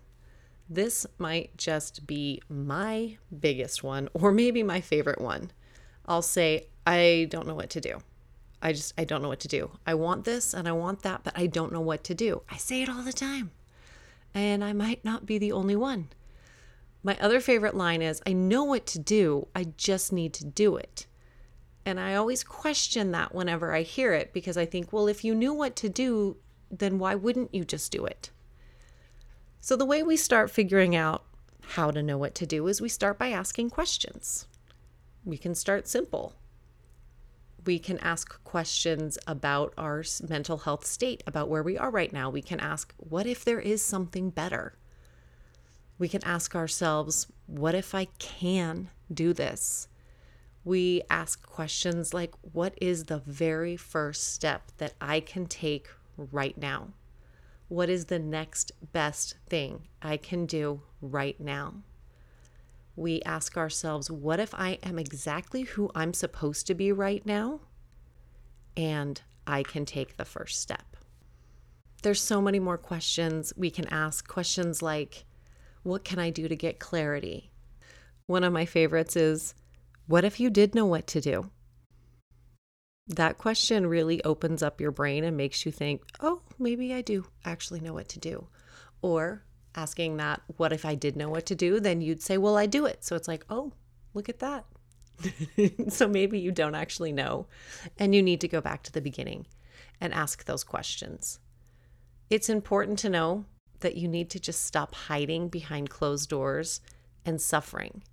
This 0.71 1.05
might 1.17 1.57
just 1.57 2.07
be 2.07 2.41
my 2.47 3.17
biggest 3.37 3.83
one, 3.83 4.07
or 4.13 4.31
maybe 4.31 4.63
my 4.63 4.79
favorite 4.79 5.19
one. 5.19 5.51
I'll 6.05 6.21
say, 6.21 6.67
I 6.87 7.27
don't 7.29 7.45
know 7.45 7.55
what 7.55 7.69
to 7.71 7.81
do. 7.81 7.97
I 8.61 8.71
just, 8.71 8.93
I 8.97 9.03
don't 9.03 9.21
know 9.21 9.27
what 9.27 9.41
to 9.41 9.49
do. 9.49 9.71
I 9.85 9.95
want 9.95 10.23
this 10.23 10.53
and 10.53 10.69
I 10.69 10.71
want 10.71 11.01
that, 11.01 11.25
but 11.25 11.37
I 11.37 11.47
don't 11.47 11.73
know 11.73 11.81
what 11.81 12.05
to 12.05 12.15
do. 12.15 12.43
I 12.49 12.55
say 12.55 12.81
it 12.81 12.87
all 12.87 13.03
the 13.03 13.11
time. 13.11 13.51
And 14.33 14.63
I 14.63 14.71
might 14.71 15.03
not 15.03 15.25
be 15.25 15.37
the 15.37 15.51
only 15.51 15.75
one. 15.75 16.07
My 17.03 17.17
other 17.19 17.41
favorite 17.41 17.75
line 17.75 18.01
is 18.01 18.21
I 18.25 18.31
know 18.31 18.63
what 18.63 18.85
to 18.87 18.99
do, 18.99 19.49
I 19.53 19.65
just 19.75 20.13
need 20.13 20.33
to 20.35 20.45
do 20.45 20.77
it. 20.77 21.05
And 21.85 21.99
I 21.99 22.15
always 22.15 22.45
question 22.45 23.11
that 23.11 23.35
whenever 23.35 23.75
I 23.75 23.81
hear 23.81 24.13
it 24.13 24.31
because 24.31 24.55
I 24.55 24.65
think, 24.65 24.93
well, 24.93 25.09
if 25.09 25.25
you 25.25 25.35
knew 25.35 25.51
what 25.51 25.75
to 25.75 25.89
do, 25.89 26.37
then 26.69 26.97
why 26.97 27.13
wouldn't 27.13 27.53
you 27.53 27.65
just 27.65 27.91
do 27.91 28.05
it? 28.05 28.31
So, 29.63 29.75
the 29.75 29.85
way 29.85 30.01
we 30.01 30.17
start 30.17 30.49
figuring 30.49 30.95
out 30.95 31.23
how 31.61 31.91
to 31.91 32.01
know 32.01 32.17
what 32.17 32.33
to 32.35 32.47
do 32.47 32.67
is 32.67 32.81
we 32.81 32.89
start 32.89 33.19
by 33.19 33.29
asking 33.29 33.69
questions. 33.69 34.47
We 35.23 35.37
can 35.37 35.53
start 35.53 35.87
simple. 35.87 36.33
We 37.63 37.77
can 37.77 37.99
ask 37.99 38.43
questions 38.43 39.19
about 39.27 39.75
our 39.77 40.03
mental 40.27 40.57
health 40.57 40.87
state, 40.87 41.21
about 41.27 41.47
where 41.47 41.61
we 41.61 41.77
are 41.77 41.91
right 41.91 42.11
now. 42.11 42.27
We 42.31 42.41
can 42.41 42.59
ask, 42.59 42.91
what 42.97 43.27
if 43.27 43.45
there 43.45 43.59
is 43.59 43.83
something 43.83 44.31
better? 44.31 44.79
We 45.99 46.09
can 46.09 46.23
ask 46.23 46.55
ourselves, 46.55 47.27
what 47.45 47.75
if 47.75 47.93
I 47.93 48.05
can 48.17 48.89
do 49.13 49.31
this? 49.31 49.87
We 50.63 51.03
ask 51.07 51.45
questions 51.45 52.15
like, 52.15 52.33
what 52.41 52.73
is 52.81 53.03
the 53.03 53.19
very 53.19 53.77
first 53.77 54.33
step 54.33 54.71
that 54.77 54.93
I 54.99 55.19
can 55.19 55.45
take 55.45 55.87
right 56.17 56.57
now? 56.57 56.93
What 57.71 57.89
is 57.89 58.07
the 58.07 58.19
next 58.19 58.73
best 58.91 59.35
thing 59.47 59.87
I 60.01 60.17
can 60.17 60.45
do 60.45 60.81
right 61.01 61.39
now? 61.39 61.75
We 62.97 63.21
ask 63.21 63.55
ourselves, 63.55 64.11
what 64.11 64.41
if 64.41 64.53
I 64.53 64.77
am 64.83 64.99
exactly 64.99 65.61
who 65.61 65.89
I'm 65.95 66.13
supposed 66.13 66.67
to 66.67 66.75
be 66.75 66.91
right 66.91 67.25
now? 67.25 67.61
And 68.75 69.21
I 69.47 69.63
can 69.63 69.85
take 69.85 70.17
the 70.17 70.25
first 70.25 70.59
step. 70.59 70.97
There's 72.03 72.21
so 72.21 72.41
many 72.41 72.59
more 72.59 72.77
questions 72.77 73.53
we 73.55 73.69
can 73.69 73.87
ask. 73.87 74.27
Questions 74.27 74.81
like, 74.81 75.23
what 75.83 76.03
can 76.03 76.19
I 76.19 76.29
do 76.29 76.49
to 76.49 76.55
get 76.57 76.77
clarity? 76.77 77.51
One 78.27 78.43
of 78.43 78.51
my 78.51 78.65
favorites 78.65 79.15
is 79.15 79.55
What 80.07 80.25
if 80.25 80.41
you 80.41 80.49
did 80.49 80.75
know 80.75 80.85
what 80.85 81.07
to 81.07 81.21
do? 81.21 81.49
That 83.07 83.37
question 83.37 83.87
really 83.87 84.21
opens 84.25 84.61
up 84.61 84.81
your 84.81 84.91
brain 84.91 85.23
and 85.23 85.37
makes 85.37 85.65
you 85.65 85.71
think, 85.71 86.01
oh, 86.19 86.40
maybe 86.61 86.93
I 86.93 87.01
do 87.01 87.25
actually 87.43 87.79
know 87.79 87.93
what 87.93 88.09
to 88.09 88.19
do. 88.19 88.47
Or 89.01 89.43
asking 89.75 90.17
that, 90.17 90.41
what 90.57 90.73
if 90.73 90.85
I 90.85 90.95
did 90.95 91.15
know 91.15 91.29
what 91.29 91.45
to 91.47 91.55
do? 91.55 91.79
Then 91.79 92.01
you'd 92.01 92.21
say, 92.21 92.37
well, 92.37 92.57
I 92.57 92.65
do 92.65 92.85
it. 92.85 93.03
So 93.03 93.15
it's 93.15 93.27
like, 93.27 93.45
oh, 93.49 93.73
look 94.13 94.29
at 94.29 94.39
that. 94.39 94.65
so 95.89 96.07
maybe 96.07 96.39
you 96.39 96.51
don't 96.51 96.75
actually 96.75 97.11
know. 97.11 97.47
And 97.97 98.13
you 98.13 98.21
need 98.21 98.41
to 98.41 98.47
go 98.47 98.61
back 98.61 98.83
to 98.83 98.91
the 98.91 99.01
beginning 99.01 99.47
and 99.99 100.13
ask 100.13 100.45
those 100.45 100.63
questions. 100.63 101.39
It's 102.29 102.49
important 102.49 102.99
to 102.99 103.09
know 103.09 103.45
that 103.81 103.95
you 103.95 104.07
need 104.07 104.29
to 104.31 104.39
just 104.39 104.65
stop 104.65 104.95
hiding 104.95 105.49
behind 105.49 105.89
closed 105.89 106.29
doors 106.29 106.81
and 107.25 107.41
suffering. 107.41 108.03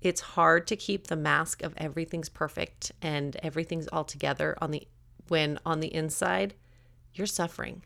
It's 0.00 0.20
hard 0.20 0.66
to 0.68 0.76
keep 0.76 1.06
the 1.06 1.16
mask 1.16 1.62
of 1.62 1.74
everything's 1.76 2.28
perfect 2.28 2.92
and 3.00 3.36
everything's 3.42 3.88
all 3.88 4.04
together 4.04 4.56
on 4.60 4.70
the 4.70 4.86
when 5.28 5.58
on 5.66 5.80
the 5.80 5.92
inside 5.92 6.54
you're 7.16 7.26
suffering. 7.26 7.82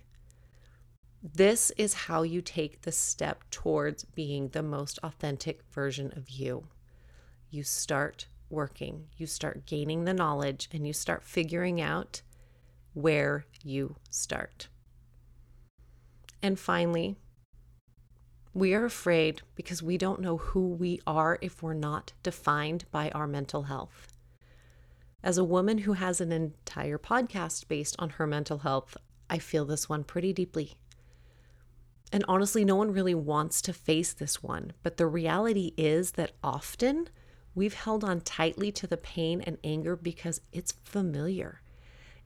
This 1.23 1.71
is 1.77 1.93
how 1.93 2.23
you 2.23 2.41
take 2.41 2.83
the 2.83 2.93
step 2.93 3.45
towards 3.51 4.05
being 4.05 4.49
the 4.49 4.63
most 4.63 4.99
authentic 5.03 5.63
version 5.71 6.13
of 6.17 6.31
you. 6.31 6.69
You 7.51 7.63
start 7.63 8.27
working, 8.49 9.07
you 9.17 9.27
start 9.27 9.67
gaining 9.67 10.05
the 10.05 10.15
knowledge, 10.15 10.69
and 10.73 10.87
you 10.87 10.93
start 10.93 11.23
figuring 11.23 11.81
out 11.81 12.23
where 12.95 13.45
you 13.63 13.97
start. 14.09 14.69
And 16.43 16.59
finally, 16.59 17.17
we 18.53 18.75
are 18.75 18.85
afraid 18.85 19.43
because 19.55 19.83
we 19.83 19.99
don't 19.99 20.21
know 20.21 20.39
who 20.39 20.69
we 20.69 21.01
are 21.07 21.39
if 21.41 21.63
we're 21.63 21.75
not 21.75 22.15
defined 22.23 22.85
by 22.91 23.11
our 23.11 23.27
mental 23.27 23.65
health. 23.65 24.13
As 25.23 25.39
a 25.39 25.45
woman 25.45 25.79
who 25.79 25.93
has 25.93 26.21
an 26.21 26.33
entire 26.33 26.99
podcast 26.99 27.69
based 27.69 27.95
on 27.99 28.11
her 28.11 28.27
mental 28.27 28.59
health, 28.59 28.97
I 29.31 29.39
feel 29.39 29.65
this 29.65 29.89
one 29.89 30.05
pretty 30.05 30.33
deeply. 30.33 30.75
And 32.13 32.25
honestly, 32.27 32.65
no 32.65 32.77
one 32.77 32.93
really 32.93 33.15
wants 33.15 33.63
to 33.63 33.73
face 33.73 34.13
this 34.13 34.43
one. 34.43 34.73
But 34.83 34.97
the 34.97 35.07
reality 35.07 35.73
is 35.77 36.13
that 36.13 36.33
often 36.43 37.09
we've 37.55 37.75
held 37.75 38.03
on 38.05 38.21
tightly 38.21 38.73
to 38.73 38.87
the 38.87 38.97
pain 38.97 39.41
and 39.41 39.57
anger 39.63 39.97
because 39.97 40.41
it's 40.53 40.73
familiar. 40.73 41.63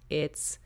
It's 0.09 0.59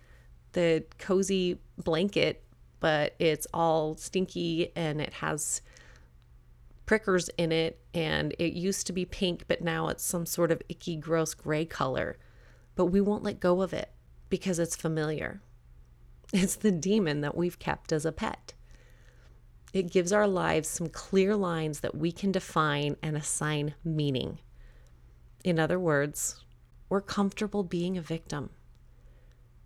the 0.52 0.84
cozy 0.98 1.58
blanket 1.76 2.44
but 2.80 3.14
it's 3.18 3.46
all 3.52 3.96
stinky 3.96 4.72
and 4.76 5.00
it 5.00 5.12
has 5.14 5.60
prickers 6.86 7.28
in 7.36 7.52
it 7.52 7.80
and 7.92 8.34
it 8.38 8.54
used 8.54 8.86
to 8.86 8.92
be 8.92 9.04
pink 9.04 9.44
but 9.46 9.60
now 9.60 9.88
it's 9.88 10.04
some 10.04 10.24
sort 10.24 10.50
of 10.50 10.62
icky 10.68 10.96
gross 10.96 11.34
gray 11.34 11.64
color 11.64 12.16
but 12.76 12.86
we 12.86 13.00
won't 13.00 13.22
let 13.22 13.40
go 13.40 13.60
of 13.60 13.74
it 13.74 13.90
because 14.30 14.58
it's 14.58 14.76
familiar 14.76 15.42
it's 16.32 16.56
the 16.56 16.72
demon 16.72 17.20
that 17.20 17.36
we've 17.36 17.58
kept 17.58 17.92
as 17.92 18.04
a 18.04 18.12
pet 18.12 18.54
it 19.72 19.92
gives 19.92 20.12
our 20.12 20.26
lives 20.26 20.68
some 20.68 20.88
clear 20.88 21.36
lines 21.36 21.80
that 21.80 21.94
we 21.94 22.10
can 22.10 22.32
define 22.32 22.96
and 23.02 23.16
assign 23.16 23.74
meaning 23.84 24.38
in 25.44 25.58
other 25.58 25.78
words 25.78 26.44
we're 26.88 27.00
comfortable 27.00 27.62
being 27.62 27.96
a 27.96 28.02
victim 28.02 28.50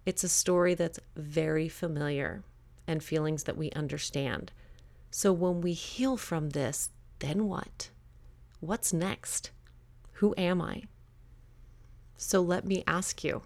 it's 0.04 0.24
a 0.24 0.28
story 0.28 0.74
that's 0.74 0.98
very 1.14 1.68
familiar 1.68 2.42
and 2.86 3.02
feelings 3.02 3.44
that 3.44 3.56
we 3.56 3.70
understand. 3.72 4.52
So 5.10 5.32
when 5.32 5.60
we 5.60 5.72
heal 5.72 6.16
from 6.16 6.50
this, 6.50 6.90
then 7.20 7.46
what? 7.46 7.90
What's 8.60 8.92
next? 8.92 9.50
Who 10.14 10.34
am 10.36 10.60
I? 10.60 10.84
So 12.16 12.40
let 12.40 12.64
me 12.64 12.84
ask 12.86 13.24
you 13.24 13.42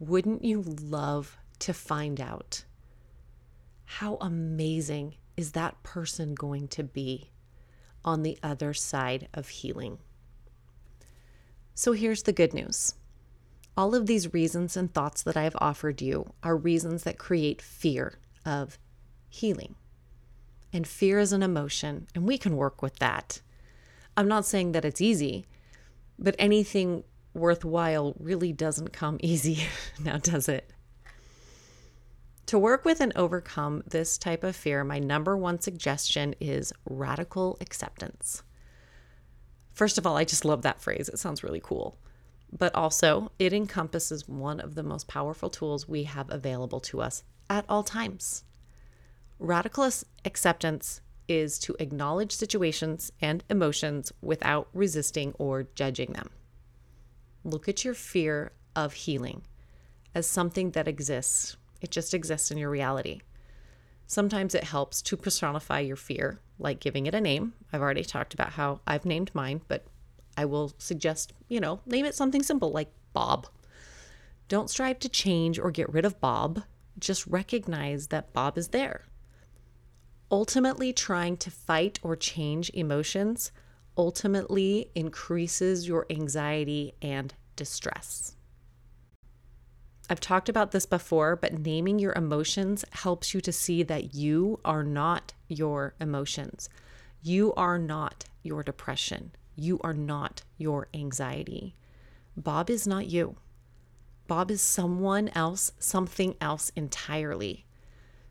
wouldn't 0.00 0.44
you 0.44 0.60
love 0.60 1.38
to 1.60 1.72
find 1.72 2.20
out 2.20 2.64
how 3.84 4.16
amazing 4.20 5.14
is 5.36 5.52
that 5.52 5.82
person 5.82 6.34
going 6.34 6.68
to 6.68 6.82
be 6.82 7.30
on 8.04 8.22
the 8.22 8.38
other 8.42 8.74
side 8.74 9.28
of 9.34 9.48
healing? 9.48 9.98
So 11.74 11.92
here's 11.92 12.22
the 12.22 12.32
good 12.32 12.54
news 12.54 12.94
all 13.76 13.94
of 13.94 14.06
these 14.06 14.32
reasons 14.32 14.76
and 14.76 14.92
thoughts 14.92 15.22
that 15.24 15.36
I 15.36 15.42
have 15.42 15.56
offered 15.58 16.00
you 16.00 16.32
are 16.42 16.56
reasons 16.56 17.02
that 17.02 17.18
create 17.18 17.60
fear 17.60 18.18
of 18.46 18.78
healing. 19.28 19.74
And 20.72 20.86
fear 20.86 21.18
is 21.18 21.32
an 21.32 21.42
emotion, 21.42 22.06
and 22.14 22.26
we 22.26 22.38
can 22.38 22.56
work 22.56 22.82
with 22.82 22.98
that. 22.98 23.40
I'm 24.16 24.28
not 24.28 24.44
saying 24.44 24.72
that 24.72 24.84
it's 24.84 25.00
easy, 25.00 25.46
but 26.18 26.36
anything 26.38 27.02
worthwhile 27.32 28.14
really 28.18 28.52
doesn't 28.52 28.92
come 28.92 29.18
easy, 29.22 29.64
now 30.02 30.18
does 30.18 30.48
it? 30.48 30.70
To 32.46 32.58
work 32.58 32.84
with 32.84 33.00
and 33.00 33.12
overcome 33.16 33.82
this 33.86 34.18
type 34.18 34.44
of 34.44 34.54
fear, 34.54 34.84
my 34.84 34.98
number 34.98 35.36
one 35.36 35.60
suggestion 35.60 36.34
is 36.40 36.72
radical 36.84 37.56
acceptance. 37.60 38.42
First 39.72 39.96
of 39.96 40.06
all, 40.06 40.16
I 40.16 40.24
just 40.24 40.44
love 40.44 40.62
that 40.62 40.80
phrase. 40.80 41.08
It 41.08 41.18
sounds 41.18 41.42
really 41.42 41.60
cool. 41.62 41.96
But 42.56 42.74
also, 42.74 43.32
it 43.38 43.52
encompasses 43.52 44.28
one 44.28 44.60
of 44.60 44.74
the 44.74 44.82
most 44.82 45.08
powerful 45.08 45.50
tools 45.50 45.88
we 45.88 46.04
have 46.04 46.30
available 46.30 46.80
to 46.80 47.00
us 47.00 47.24
at 47.48 47.64
all 47.68 47.82
times. 47.82 48.44
Radical 49.38 49.90
acceptance 50.24 51.00
is 51.26 51.58
to 51.60 51.74
acknowledge 51.78 52.32
situations 52.32 53.10
and 53.20 53.42
emotions 53.48 54.12
without 54.20 54.68
resisting 54.74 55.32
or 55.38 55.64
judging 55.74 56.12
them. 56.12 56.30
Look 57.42 57.68
at 57.68 57.84
your 57.84 57.94
fear 57.94 58.52
of 58.76 58.92
healing 58.92 59.42
as 60.14 60.26
something 60.26 60.70
that 60.72 60.86
exists, 60.86 61.56
it 61.84 61.90
just 61.90 62.14
exists 62.14 62.50
in 62.50 62.58
your 62.58 62.70
reality. 62.70 63.20
Sometimes 64.06 64.54
it 64.54 64.64
helps 64.64 65.00
to 65.02 65.16
personify 65.16 65.80
your 65.80 65.96
fear, 65.96 66.40
like 66.58 66.80
giving 66.80 67.06
it 67.06 67.14
a 67.14 67.20
name. 67.20 67.54
I've 67.72 67.80
already 67.80 68.04
talked 68.04 68.34
about 68.34 68.52
how 68.52 68.80
I've 68.86 69.06
named 69.06 69.30
mine, 69.34 69.62
but 69.68 69.86
I 70.36 70.44
will 70.44 70.72
suggest, 70.78 71.32
you 71.48 71.60
know, 71.60 71.80
name 71.86 72.04
it 72.04 72.14
something 72.14 72.42
simple 72.42 72.72
like 72.72 72.90
Bob. 73.12 73.46
Don't 74.48 74.68
strive 74.68 74.98
to 74.98 75.08
change 75.08 75.58
or 75.58 75.70
get 75.70 75.92
rid 75.92 76.04
of 76.04 76.20
Bob 76.20 76.64
just 76.98 77.26
recognize 77.26 78.08
that 78.08 78.32
Bob 78.32 78.58
is 78.58 78.68
there. 78.68 79.02
Ultimately, 80.30 80.92
trying 80.92 81.36
to 81.38 81.50
fight 81.50 81.98
or 82.02 82.16
change 82.16 82.70
emotions 82.74 83.52
ultimately 83.96 84.90
increases 84.94 85.86
your 85.86 86.06
anxiety 86.10 86.94
and 87.00 87.34
distress. 87.54 88.34
I've 90.10 90.20
talked 90.20 90.48
about 90.48 90.72
this 90.72 90.84
before, 90.84 91.34
but 91.34 91.58
naming 91.58 91.98
your 91.98 92.12
emotions 92.12 92.84
helps 92.92 93.32
you 93.32 93.40
to 93.40 93.52
see 93.52 93.82
that 93.84 94.14
you 94.14 94.60
are 94.64 94.82
not 94.82 95.32
your 95.48 95.94
emotions. 95.98 96.68
You 97.22 97.54
are 97.54 97.78
not 97.78 98.24
your 98.42 98.62
depression. 98.62 99.32
You 99.56 99.80
are 99.82 99.94
not 99.94 100.42
your 100.58 100.88
anxiety. 100.92 101.74
Bob 102.36 102.68
is 102.68 102.86
not 102.86 103.06
you. 103.06 103.36
Bob 104.26 104.50
is 104.50 104.60
someone 104.60 105.30
else, 105.34 105.72
something 105.78 106.34
else 106.40 106.70
entirely. 106.76 107.64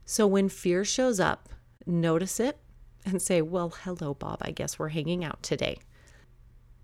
So 0.05 0.27
when 0.27 0.49
fear 0.49 0.83
shows 0.83 1.19
up, 1.19 1.49
notice 1.85 2.39
it, 2.39 2.57
and 3.05 3.21
say, 3.21 3.41
Well, 3.41 3.73
hello, 3.83 4.13
Bob. 4.13 4.39
I 4.41 4.51
guess 4.51 4.77
we're 4.77 4.89
hanging 4.89 5.23
out 5.23 5.41
today. 5.41 5.79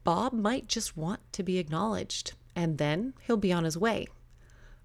Bob 0.03 0.34
might 0.34 0.67
just 0.67 0.98
want 0.98 1.19
to 1.34 1.43
be 1.43 1.60
acknowledged, 1.60 2.34
and 2.55 2.77
then 2.77 3.13
he'll 3.22 3.38
be 3.38 3.53
on 3.53 3.65
his 3.65 3.77
way. 3.77 4.08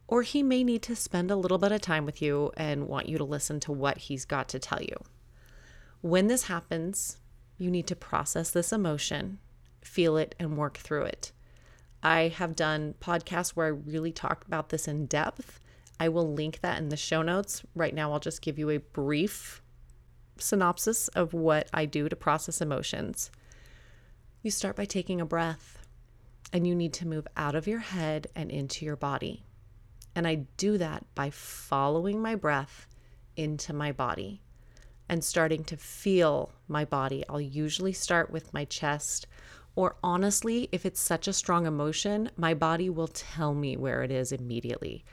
Or 0.07 0.23
he 0.23 0.43
may 0.43 0.63
need 0.63 0.83
to 0.83 0.97
spend 0.97 1.31
a 1.31 1.37
little 1.37 1.59
bit 1.59 1.73
of 1.73 1.81
time 1.81 2.05
with 2.05 2.21
you 2.21 2.53
and 2.57 2.89
want 2.89 3.09
you 3.09 3.19
to 3.19 3.25
listen 3.25 3.61
to 3.61 3.73
what 3.73 3.99
he's 3.99 4.25
got 4.25 4.49
to 4.51 4.59
tell 4.59 4.83
you. 4.83 4.97
When 6.03 6.27
this 6.27 6.45
happens, 6.45 7.19
you 7.57 7.71
need 7.71 7.87
to 7.87 7.97
process 7.97 8.51
this 8.51 8.73
emotion, 8.73 9.39
feel 9.83 10.17
it, 10.17 10.35
and 10.39 10.59
work 10.59 10.77
through 10.77 11.05
it. 11.05 11.33
I 12.03 12.29
have 12.29 12.55
done 12.55 12.95
podcasts 13.01 13.51
where 13.51 13.67
I 13.67 13.71
really 13.71 14.13
talk 14.13 14.45
about 14.47 14.69
this 14.69 14.87
in 14.87 15.07
depth. 15.07 15.59
I 15.99 16.11
will 16.11 16.35
link 16.35 16.61
that 16.61 16.79
in 16.79 16.91
the 16.91 16.97
show 16.99 17.23
notes. 17.23 17.63
Right 17.75 17.95
now, 17.95 18.13
I'll 18.13 18.21
just 18.21 18.43
give 18.43 18.59
you 18.59 18.69
a 18.69 18.79
brief 18.79 19.63
synopsis 20.37 21.09
of 21.09 21.33
what 21.33 21.71
I 21.73 21.87
do 21.87 22.11
to 22.11 22.17
process 22.17 22.61
emotions. 22.61 23.31
You 24.43 24.51
start 24.51 24.77
by 24.77 24.85
taking 24.85 25.21
a 25.23 25.27
breath, 25.27 25.79
and 26.53 26.67
you 26.67 26.75
need 26.75 26.93
to 26.95 27.09
move 27.09 27.27
out 27.37 27.55
of 27.55 27.67
your 27.67 27.79
head 27.79 28.27
and 28.37 28.51
into 28.51 28.85
your 28.85 28.97
body. 28.97 29.45
And 30.15 30.27
I 30.27 30.47
do 30.57 30.79
that 30.79 31.05
by 31.15 31.31
following 31.31 32.21
my 32.23 32.35
breath 32.35 32.87
into 33.37 33.73
my 33.73 33.93
body 33.93 34.41
and 35.09 35.23
starting 35.23 35.65
to 35.65 35.77
feel 35.77 36.53
my 36.69 36.85
body. 36.85 37.25
I'll 37.29 37.41
usually 37.41 37.93
start 37.93 38.31
with 38.31 38.55
my 38.55 38.65
chest, 38.65 39.27
or 39.77 39.97
honestly, 40.03 40.69
if 40.73 40.87
it's 40.87 41.01
such 41.01 41.29
a 41.29 41.33
strong 41.33 41.67
emotion, 41.67 42.31
my 42.37 42.55
body 42.55 42.89
will 42.89 43.09
tell 43.09 43.55
me 43.55 43.77
where 43.77 44.03
it 44.03 44.11
is 44.11 44.33
immediately. 44.33 45.05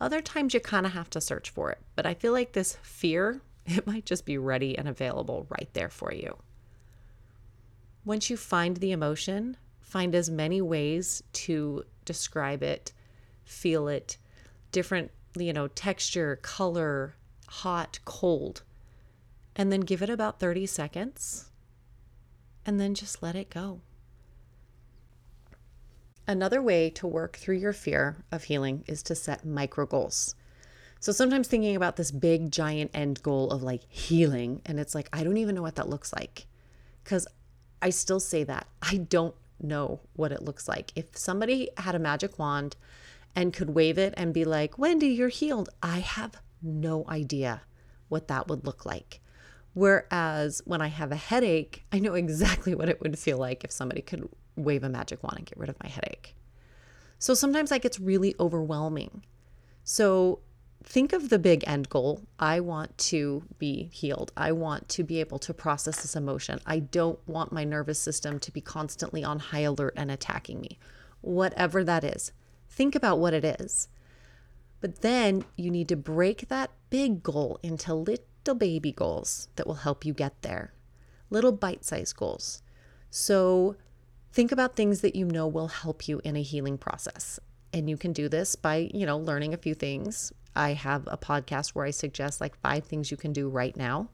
Other 0.00 0.20
times 0.20 0.54
you 0.54 0.60
kind 0.60 0.86
of 0.86 0.92
have 0.92 1.10
to 1.10 1.20
search 1.20 1.50
for 1.50 1.70
it, 1.70 1.78
but 1.96 2.06
I 2.06 2.14
feel 2.14 2.32
like 2.32 2.52
this 2.52 2.76
fear, 2.82 3.42
it 3.66 3.86
might 3.86 4.06
just 4.06 4.24
be 4.24 4.38
ready 4.38 4.76
and 4.76 4.88
available 4.88 5.46
right 5.48 5.68
there 5.72 5.90
for 5.90 6.12
you. 6.12 6.36
Once 8.04 8.30
you 8.30 8.36
find 8.36 8.76
the 8.78 8.92
emotion, 8.92 9.56
find 9.80 10.14
as 10.14 10.30
many 10.30 10.60
ways 10.62 11.22
to 11.32 11.84
describe 12.04 12.62
it, 12.62 12.92
feel 13.44 13.88
it, 13.88 14.16
different, 14.72 15.10
you 15.36 15.52
know, 15.52 15.68
texture, 15.68 16.36
color, 16.42 17.14
hot, 17.48 17.98
cold 18.04 18.62
and 19.56 19.72
then 19.72 19.80
give 19.80 20.02
it 20.02 20.10
about 20.10 20.40
30 20.40 20.66
seconds 20.66 21.50
and 22.64 22.80
then 22.80 22.94
just 22.94 23.22
let 23.22 23.34
it 23.34 23.50
go. 23.50 23.80
Another 26.26 26.62
way 26.62 26.90
to 26.90 27.06
work 27.06 27.36
through 27.36 27.56
your 27.56 27.72
fear 27.72 28.24
of 28.30 28.44
healing 28.44 28.84
is 28.86 29.02
to 29.02 29.14
set 29.14 29.44
micro 29.44 29.84
goals. 29.84 30.34
So 31.00 31.12
sometimes 31.12 31.48
thinking 31.48 31.74
about 31.74 31.96
this 31.96 32.10
big 32.10 32.52
giant 32.52 32.90
end 32.94 33.22
goal 33.22 33.50
of 33.50 33.62
like 33.62 33.82
healing, 33.88 34.60
and 34.66 34.78
it's 34.78 34.94
like, 34.94 35.08
I 35.12 35.24
don't 35.24 35.38
even 35.38 35.54
know 35.54 35.62
what 35.62 35.76
that 35.76 35.88
looks 35.88 36.12
like. 36.12 36.46
Because 37.02 37.26
I 37.82 37.90
still 37.90 38.20
say 38.20 38.44
that. 38.44 38.66
I 38.82 38.98
don't 38.98 39.34
know 39.60 40.00
what 40.14 40.30
it 40.30 40.42
looks 40.42 40.68
like. 40.68 40.92
If 40.94 41.16
somebody 41.16 41.70
had 41.78 41.94
a 41.94 41.98
magic 41.98 42.38
wand 42.38 42.76
and 43.34 43.52
could 43.52 43.70
wave 43.70 43.98
it 43.98 44.14
and 44.16 44.34
be 44.34 44.44
like, 44.44 44.78
Wendy, 44.78 45.08
you're 45.08 45.28
healed, 45.28 45.68
I 45.82 46.00
have 46.00 46.36
no 46.62 47.04
idea 47.08 47.62
what 48.08 48.28
that 48.28 48.48
would 48.48 48.66
look 48.66 48.84
like. 48.84 49.20
Whereas 49.72 50.60
when 50.64 50.82
I 50.82 50.88
have 50.88 51.12
a 51.12 51.16
headache, 51.16 51.84
I 51.92 51.98
know 51.98 52.14
exactly 52.14 52.74
what 52.74 52.88
it 52.88 53.00
would 53.00 53.18
feel 53.18 53.38
like 53.38 53.64
if 53.64 53.70
somebody 53.70 54.02
could 54.02 54.28
wave 54.56 54.84
a 54.84 54.88
magic 54.88 55.22
wand 55.22 55.38
and 55.38 55.46
get 55.46 55.58
rid 55.58 55.70
of 55.70 55.82
my 55.82 55.88
headache. 55.88 56.34
So 57.18 57.34
sometimes 57.34 57.70
that 57.70 57.82
gets 57.82 58.00
really 58.00 58.34
overwhelming. 58.40 59.24
So 59.84 60.40
think 60.82 61.12
of 61.12 61.28
the 61.28 61.38
big 61.38 61.64
end 61.66 61.88
goal. 61.88 62.22
I 62.38 62.60
want 62.60 62.96
to 62.98 63.44
be 63.58 63.90
healed. 63.92 64.32
I 64.36 64.52
want 64.52 64.88
to 64.90 65.04
be 65.04 65.20
able 65.20 65.38
to 65.40 65.54
process 65.54 66.02
this 66.02 66.16
emotion. 66.16 66.60
I 66.66 66.78
don't 66.78 67.18
want 67.28 67.52
my 67.52 67.64
nervous 67.64 67.98
system 67.98 68.38
to 68.40 68.50
be 68.50 68.60
constantly 68.60 69.22
on 69.22 69.38
high 69.38 69.60
alert 69.60 69.94
and 69.96 70.10
attacking 70.10 70.60
me. 70.60 70.78
Whatever 71.20 71.84
that 71.84 72.04
is, 72.04 72.32
think 72.70 72.94
about 72.94 73.18
what 73.18 73.34
it 73.34 73.44
is. 73.44 73.88
But 74.80 75.02
then 75.02 75.44
you 75.56 75.70
need 75.70 75.88
to 75.88 75.96
break 75.96 76.48
that 76.48 76.70
big 76.88 77.22
goal 77.22 77.58
into 77.62 77.92
little 77.94 78.54
baby 78.56 78.92
goals 78.92 79.48
that 79.56 79.66
will 79.66 79.74
help 79.74 80.04
you 80.04 80.14
get 80.14 80.40
there, 80.42 80.72
little 81.28 81.52
bite 81.52 81.84
sized 81.84 82.16
goals. 82.16 82.62
So 83.10 83.76
think 84.32 84.52
about 84.52 84.76
things 84.76 85.00
that 85.02 85.16
you 85.16 85.26
know 85.26 85.46
will 85.46 85.68
help 85.68 86.08
you 86.08 86.20
in 86.24 86.36
a 86.36 86.42
healing 86.42 86.78
process. 86.78 87.38
And 87.72 87.90
you 87.90 87.96
can 87.96 88.12
do 88.12 88.28
this 88.28 88.56
by, 88.56 88.90
you 88.94 89.04
know, 89.04 89.18
learning 89.18 89.52
a 89.52 89.58
few 89.58 89.74
things. 89.74 90.32
I 90.56 90.72
have 90.72 91.06
a 91.06 91.18
podcast 91.18 91.70
where 91.70 91.84
I 91.84 91.90
suggest 91.90 92.40
like 92.40 92.58
five 92.60 92.84
things 92.84 93.10
you 93.10 93.16
can 93.16 93.32
do 93.32 93.48
right 93.48 93.76
now, 93.76 94.08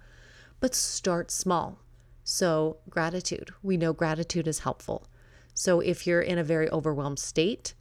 but 0.60 0.74
start 0.74 1.30
small. 1.30 1.78
So, 2.28 2.78
gratitude. 2.90 3.50
We 3.62 3.76
know 3.76 3.92
gratitude 3.92 4.48
is 4.48 4.58
helpful. 4.58 5.06
So, 5.54 5.80
if 5.80 6.06
you're 6.06 6.20
in 6.20 6.38
a 6.38 6.44
very 6.44 6.68
overwhelmed 6.70 7.20
state, 7.20 7.74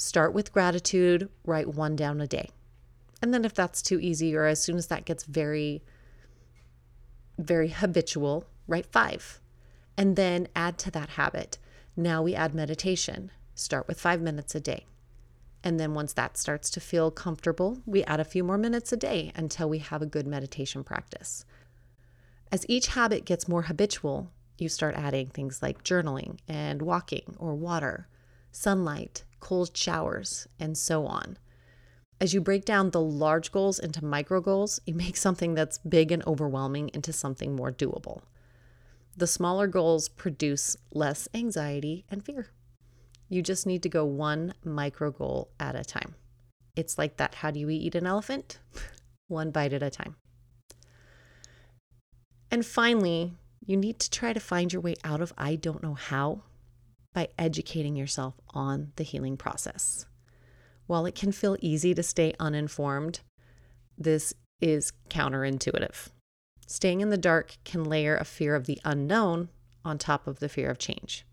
start 0.00 0.32
with 0.32 0.50
gratitude, 0.50 1.28
write 1.44 1.68
one 1.68 1.94
down 1.94 2.22
a 2.22 2.26
day. 2.26 2.48
And 3.20 3.34
then 3.34 3.44
if 3.44 3.52
that's 3.52 3.82
too 3.82 4.00
easy, 4.00 4.34
or 4.34 4.46
as 4.46 4.62
soon 4.62 4.76
as 4.78 4.86
that 4.86 5.04
gets 5.04 5.24
very, 5.24 5.82
very 7.36 7.68
habitual, 7.68 8.46
write 8.66 8.86
five. 8.86 9.40
And 9.98 10.16
then 10.16 10.48
add 10.56 10.78
to 10.78 10.90
that 10.92 11.10
habit. 11.10 11.58
Now 11.96 12.22
we 12.22 12.34
add 12.34 12.54
meditation. 12.54 13.30
Start 13.54 13.86
with 13.86 14.00
five 14.00 14.22
minutes 14.22 14.54
a 14.54 14.60
day. 14.60 14.86
And 15.62 15.78
then 15.78 15.92
once 15.92 16.14
that 16.14 16.38
starts 16.38 16.70
to 16.70 16.80
feel 16.80 17.10
comfortable, 17.10 17.82
we 17.84 18.02
add 18.04 18.20
a 18.20 18.24
few 18.24 18.42
more 18.42 18.56
minutes 18.56 18.94
a 18.94 18.96
day 18.96 19.32
until 19.36 19.68
we 19.68 19.80
have 19.80 20.00
a 20.00 20.06
good 20.06 20.26
meditation 20.26 20.82
practice. 20.82 21.44
As 22.50 22.64
each 22.70 22.86
habit 22.86 23.26
gets 23.26 23.48
more 23.48 23.62
habitual, 23.62 24.30
you 24.56 24.70
start 24.70 24.94
adding 24.94 25.26
things 25.26 25.62
like 25.62 25.84
journaling 25.84 26.38
and 26.48 26.80
walking 26.80 27.36
or 27.38 27.54
water, 27.54 28.08
sunlight, 28.50 29.24
cold 29.40 29.76
showers, 29.76 30.46
and 30.58 30.76
so 30.78 31.06
on 31.06 31.38
as 32.20 32.34
you 32.34 32.40
break 32.40 32.66
down 32.66 32.90
the 32.90 33.00
large 33.00 33.50
goals 33.50 33.78
into 33.78 34.04
micro 34.04 34.40
goals, 34.40 34.78
you 34.86 34.94
make 34.94 35.16
something 35.16 35.54
that's 35.54 35.78
big 35.78 36.12
and 36.12 36.24
overwhelming 36.26 36.90
into 36.92 37.12
something 37.12 37.56
more 37.56 37.72
doable. 37.72 38.22
The 39.16 39.26
smaller 39.26 39.66
goals 39.66 40.08
produce 40.08 40.76
less 40.92 41.28
anxiety 41.34 42.04
and 42.10 42.24
fear. 42.24 42.48
You 43.28 43.42
just 43.42 43.66
need 43.66 43.82
to 43.84 43.88
go 43.88 44.04
one 44.04 44.54
micro 44.64 45.10
goal 45.10 45.50
at 45.58 45.74
a 45.74 45.84
time. 45.84 46.14
It's 46.76 46.98
like 46.98 47.16
that 47.16 47.36
how 47.36 47.50
do 47.50 47.58
you 47.58 47.70
eat 47.70 47.94
an 47.94 48.06
elephant? 48.06 48.58
one 49.28 49.50
bite 49.50 49.72
at 49.72 49.82
a 49.82 49.90
time. 49.90 50.16
And 52.50 52.66
finally, 52.66 53.34
you 53.64 53.76
need 53.76 54.00
to 54.00 54.10
try 54.10 54.32
to 54.32 54.40
find 54.40 54.72
your 54.72 54.82
way 54.82 54.96
out 55.04 55.20
of 55.20 55.32
I 55.38 55.54
don't 55.54 55.82
know 55.82 55.94
how 55.94 56.42
by 57.12 57.28
educating 57.38 57.96
yourself 57.96 58.34
on 58.50 58.92
the 58.96 59.02
healing 59.02 59.36
process. 59.36 60.06
While 60.86 61.06
it 61.06 61.14
can 61.14 61.32
feel 61.32 61.56
easy 61.60 61.94
to 61.94 62.02
stay 62.02 62.34
uninformed, 62.40 63.20
this 63.96 64.34
is 64.60 64.92
counterintuitive. 65.08 66.08
Staying 66.66 67.00
in 67.00 67.10
the 67.10 67.18
dark 67.18 67.56
can 67.64 67.84
layer 67.84 68.16
a 68.16 68.24
fear 68.24 68.54
of 68.54 68.66
the 68.66 68.80
unknown 68.84 69.48
on 69.84 69.98
top 69.98 70.26
of 70.26 70.38
the 70.38 70.48
fear 70.48 70.70
of 70.70 70.78
change. 70.78 71.24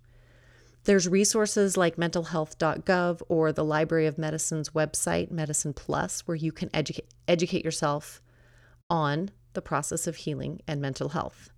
There's 0.85 1.07
resources 1.07 1.75
like 1.75 1.97
mentalhealth.gov 1.97 3.21
or 3.27 3.51
the 3.51 3.65
Library 3.65 4.07
of 4.07 4.17
Medicine's 4.17 4.69
website, 4.69 5.31
MedlinePlus, 5.31 6.21
where 6.21 6.37
you 6.37 6.51
can 6.51 6.69
educate, 6.73 7.13
educate 7.27 7.65
yourself 7.65 8.21
on 8.89 9.31
the 9.53 9.61
process 9.61 10.07
of 10.07 10.15
healing 10.15 10.61
and 10.65 10.81
mental 10.81 11.09
health. 11.09 11.49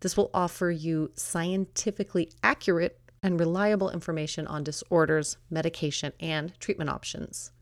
This 0.00 0.16
will 0.16 0.30
offer 0.32 0.70
you 0.70 1.10
scientifically 1.14 2.30
accurate 2.44 3.00
and 3.22 3.38
reliable 3.38 3.90
information 3.90 4.46
on 4.46 4.64
disorders, 4.64 5.36
medication, 5.50 6.12
and 6.20 6.58
treatment 6.58 6.90
options. 6.90 7.52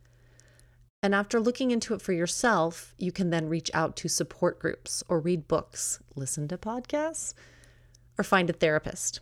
And 1.02 1.14
after 1.14 1.38
looking 1.38 1.70
into 1.70 1.94
it 1.94 2.02
for 2.02 2.12
yourself, 2.12 2.94
you 2.98 3.12
can 3.12 3.30
then 3.30 3.48
reach 3.48 3.70
out 3.72 3.96
to 3.96 4.08
support 4.08 4.58
groups 4.58 5.04
or 5.08 5.20
read 5.20 5.46
books, 5.46 6.00
listen 6.16 6.48
to 6.48 6.58
podcasts, 6.58 7.34
or 8.18 8.24
find 8.24 8.50
a 8.50 8.52
therapist. 8.52 9.20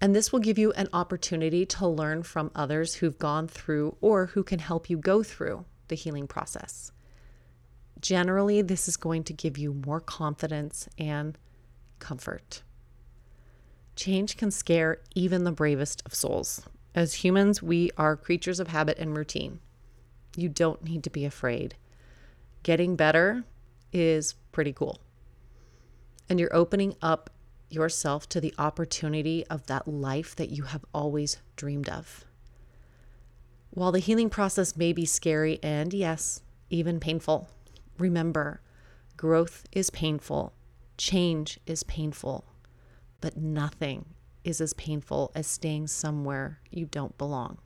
And 0.00 0.14
this 0.14 0.32
will 0.32 0.40
give 0.40 0.58
you 0.58 0.72
an 0.72 0.88
opportunity 0.92 1.64
to 1.66 1.86
learn 1.86 2.22
from 2.22 2.50
others 2.54 2.94
who've 2.94 3.18
gone 3.18 3.46
through 3.48 3.96
or 4.00 4.26
who 4.26 4.42
can 4.42 4.58
help 4.58 4.90
you 4.90 4.96
go 4.96 5.22
through 5.22 5.64
the 5.88 5.94
healing 5.94 6.26
process. 6.26 6.92
Generally, 8.00 8.62
this 8.62 8.88
is 8.88 8.96
going 8.96 9.22
to 9.24 9.32
give 9.32 9.56
you 9.58 9.74
more 9.86 10.00
confidence 10.00 10.88
and 10.98 11.38
comfort. 12.00 12.62
Change 13.96 14.36
can 14.36 14.50
scare 14.50 14.98
even 15.14 15.44
the 15.44 15.52
bravest 15.52 16.02
of 16.06 16.14
souls. 16.14 16.62
As 16.94 17.14
humans, 17.14 17.62
we 17.62 17.90
are 17.96 18.16
creatures 18.16 18.60
of 18.60 18.68
habit 18.68 18.98
and 18.98 19.16
routine. 19.16 19.60
You 20.36 20.48
don't 20.48 20.82
need 20.82 21.04
to 21.04 21.10
be 21.10 21.24
afraid. 21.24 21.76
Getting 22.62 22.96
better 22.96 23.44
is 23.92 24.34
pretty 24.52 24.72
cool. 24.72 25.00
And 26.28 26.38
you're 26.38 26.54
opening 26.54 26.94
up 27.02 27.30
yourself 27.68 28.28
to 28.30 28.40
the 28.40 28.54
opportunity 28.58 29.46
of 29.46 29.66
that 29.66 29.88
life 29.88 30.36
that 30.36 30.50
you 30.50 30.64
have 30.64 30.84
always 30.94 31.38
dreamed 31.56 31.88
of. 31.88 32.24
While 33.70 33.92
the 33.92 33.98
healing 33.98 34.28
process 34.28 34.76
may 34.76 34.92
be 34.92 35.06
scary 35.06 35.58
and, 35.62 35.94
yes, 35.94 36.42
even 36.68 37.00
painful, 37.00 37.48
remember 37.98 38.60
growth 39.16 39.66
is 39.72 39.88
painful, 39.90 40.52
Change 40.98 41.58
is 41.66 41.82
painful, 41.82 42.44
but 43.22 43.38
nothing 43.38 44.04
is 44.44 44.60
as 44.60 44.74
painful 44.74 45.32
as 45.34 45.46
staying 45.46 45.86
somewhere 45.86 46.58
you 46.70 46.84
don't 46.84 47.16
belong. 47.16 47.56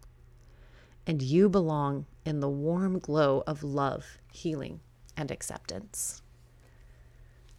And 1.05 1.21
you 1.21 1.49
belong 1.49 2.07
in 2.25 2.39
the 2.39 2.49
warm 2.49 3.01
glow 3.01 3.43
of 3.47 3.65
love, 3.65 4.19
healing, 4.33 4.81
and 5.17 5.31
acceptance. 5.31 6.23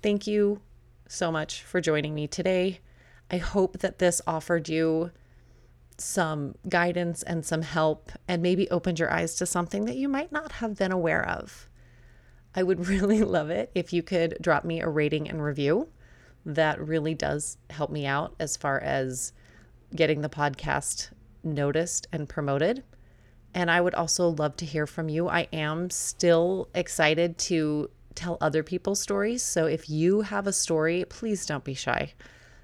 Thank 0.02 0.28
you 0.28 0.62
so 1.10 1.32
much 1.32 1.64
for 1.64 1.82
joining 1.82 2.14
me 2.14 2.28
today. 2.28 2.80
I 3.32 3.38
hope 3.38 3.80
that 3.80 4.00
this 4.00 4.22
offered 4.28 4.70
you 4.70 5.12
some 5.98 6.56
guidance 6.70 7.24
and 7.24 7.44
some 7.44 7.64
help 7.64 8.12
and 8.28 8.44
maybe 8.44 8.70
opened 8.70 9.00
your 9.00 9.12
eyes 9.12 9.36
to 9.36 9.46
something 9.46 9.86
that 9.86 9.98
you 9.98 10.08
might 10.08 10.32
not 10.32 10.54
have 10.54 10.78
been 10.78 10.92
aware 10.92 11.28
of. 11.28 11.68
I 12.54 12.64
would 12.64 12.88
really 12.88 13.24
love 13.24 13.50
it 13.50 13.72
if 13.74 13.92
you 13.92 14.04
could 14.04 14.38
drop 14.40 14.64
me 14.64 14.82
a 14.82 14.88
rating 14.88 15.28
and 15.28 15.44
review. 15.44 15.90
That 16.48 16.80
really 16.80 17.14
does 17.14 17.58
help 17.70 17.92
me 17.92 18.06
out 18.06 18.34
as 18.40 18.56
far 18.56 18.80
as 18.80 19.34
getting 19.94 20.22
the 20.22 20.30
podcast 20.30 21.10
noticed 21.44 22.08
and 22.14 22.28
promoted. 22.28 22.84
And 23.54 23.70
I 23.70 23.82
would 23.82 23.94
also 23.94 24.30
love 24.30 24.56
to 24.58 24.66
hear 24.66 24.88
from 24.88 25.10
you. 25.10 25.28
I 25.28 25.50
am 25.52 25.90
still 25.90 26.70
excited 26.74 27.38
to 27.40 27.90
tell 28.16 28.38
other 28.40 28.64
people's 28.64 29.02
stories. 29.02 29.44
So 29.44 29.66
if 29.66 29.90
you 29.90 30.22
have 30.22 30.48
a 30.48 30.54
story, 30.54 31.04
please 31.10 31.46
don't 31.46 31.66
be 31.66 31.74
shy. 31.74 32.14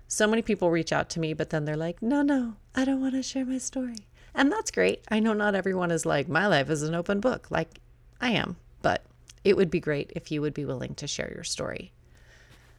So 0.08 0.28
many 0.28 0.42
people 0.42 0.72
reach 0.72 0.94
out 0.94 1.10
to 1.12 1.20
me, 1.20 1.34
but 1.34 1.50
then 1.50 1.66
they're 1.66 1.76
like, 1.76 2.02
no, 2.02 2.22
no, 2.22 2.56
I 2.74 2.86
don't 2.86 3.02
want 3.02 3.16
to 3.16 3.22
share 3.22 3.46
my 3.46 3.58
story. 3.58 4.08
And 4.34 4.50
that's 4.50 4.72
great. 4.72 5.04
I 5.12 5.20
know 5.20 5.34
not 5.34 5.56
everyone 5.56 5.92
is 5.92 6.06
like, 6.06 6.30
my 6.30 6.48
life 6.48 6.70
is 6.70 6.84
an 6.84 6.96
open 6.96 7.20
book, 7.20 7.52
like 7.52 7.80
I 8.22 8.32
am, 8.32 8.56
but 8.82 9.04
it 9.44 9.58
would 9.58 9.70
be 9.70 9.82
great 9.82 10.14
if 10.16 10.32
you 10.32 10.42
would 10.42 10.54
be 10.54 10.64
willing 10.64 10.96
to 10.96 11.08
share 11.08 11.32
your 11.36 11.44
story. 11.44 11.92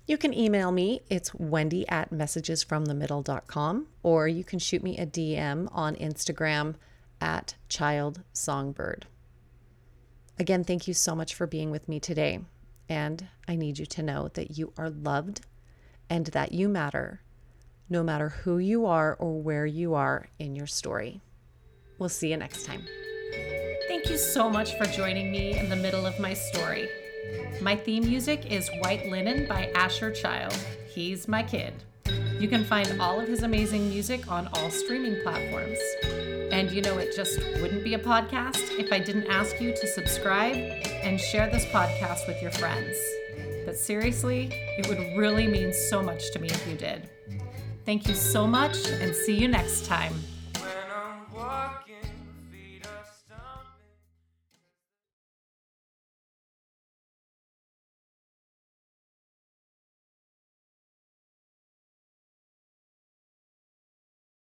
You 0.07 0.19
can 0.19 0.35
email 0.35 0.71
me. 0.71 1.01
It's 1.09 1.35
wendy 1.35 1.89
at 1.89 2.11
messagesfromthemiddle.com, 2.11 3.87
or 4.03 4.29
you 4.29 4.45
can 4.45 4.59
shoot 4.59 4.83
me 4.83 4.99
a 4.99 5.07
DM 5.07 5.69
on 5.73 5.97
Instagram 5.97 6.75
at 7.21 7.55
child 7.69 8.21
songbird. 8.33 9.07
Again, 10.39 10.63
thank 10.65 10.87
you 10.87 10.95
so 10.95 11.15
much 11.15 11.35
for 11.35 11.47
being 11.47 11.71
with 11.71 11.89
me 11.89 12.01
today. 12.01 12.41
And 12.89 13.29
I 13.49 13.57
need 13.57 13.79
you 13.79 13.87
to 13.87 14.03
know 14.03 14.29
that 14.35 14.59
you 14.59 14.75
are 14.77 14.91
loved 14.91 15.41
and 16.11 16.27
that 16.27 16.53
you 16.53 16.69
matter, 16.69 17.23
no 17.89 18.03
matter 18.03 18.29
who 18.29 18.59
you 18.59 18.85
are 18.85 19.17
or 19.19 19.41
where 19.41 19.65
you 19.65 19.95
are 19.95 20.29
in 20.39 20.55
your 20.55 20.67
story. 20.67 21.23
We'll 21.99 22.11
see 22.11 22.31
you 22.31 22.37
next 22.37 22.67
time. 22.67 22.85
Thank 23.89 24.11
you 24.11 24.19
so 24.19 24.51
much 24.51 24.77
for 24.77 24.85
joining 24.85 25.31
me 25.31 25.59
in 25.59 25.71
the 25.71 25.77
middle 25.77 26.05
of 26.05 26.21
my 26.21 26.35
story. 26.35 26.89
My 27.61 27.77
theme 27.77 28.07
music 28.07 28.51
is 28.51 28.71
White 28.81 29.07
Linen 29.07 29.47
by 29.47 29.71
Asher 29.75 30.11
Child. 30.11 30.57
He's 30.87 31.27
my 31.27 31.43
kid. 31.43 31.73
You 32.39 32.49
can 32.49 32.65
find 32.65 33.01
all 33.01 33.21
of 33.21 33.29
his 33.29 33.43
amazing 33.43 33.89
music 33.89 34.31
on 34.31 34.49
all 34.55 34.71
streaming 34.71 35.23
platforms. 35.23 35.79
And 36.53 36.71
you 36.71 36.83
know, 36.83 36.99
it 36.99 37.17
just 37.17 37.39
wouldn't 37.61 37.85
be 37.85 37.95
a 37.95 37.99
podcast 37.99 38.79
if 38.79 38.93
I 38.93 38.99
didn't 38.99 39.29
ask 39.29 39.61
you 39.61 39.71
to 39.75 39.87
subscribe 39.87 40.57
and 41.03 41.19
share 41.19 41.49
this 41.51 41.65
podcast 41.67 42.27
with 42.29 42.41
your 42.43 42.51
friends. 42.53 42.97
But 43.65 43.77
seriously, 43.77 44.51
it 44.79 44.89
would 44.89 44.99
really 45.17 45.47
mean 45.47 45.73
so 45.73 46.03
much 46.03 46.33
to 46.33 46.39
me 46.39 46.49
if 46.49 46.67
you 46.67 46.77
did. 46.77 47.09
Thank 47.85 48.09
you 48.09 48.15
so 48.15 48.47
much 48.47 48.77
and 48.89 49.15
see 49.15 49.37
you 49.37 49.49
next 49.49 49.87
time. 49.87 50.15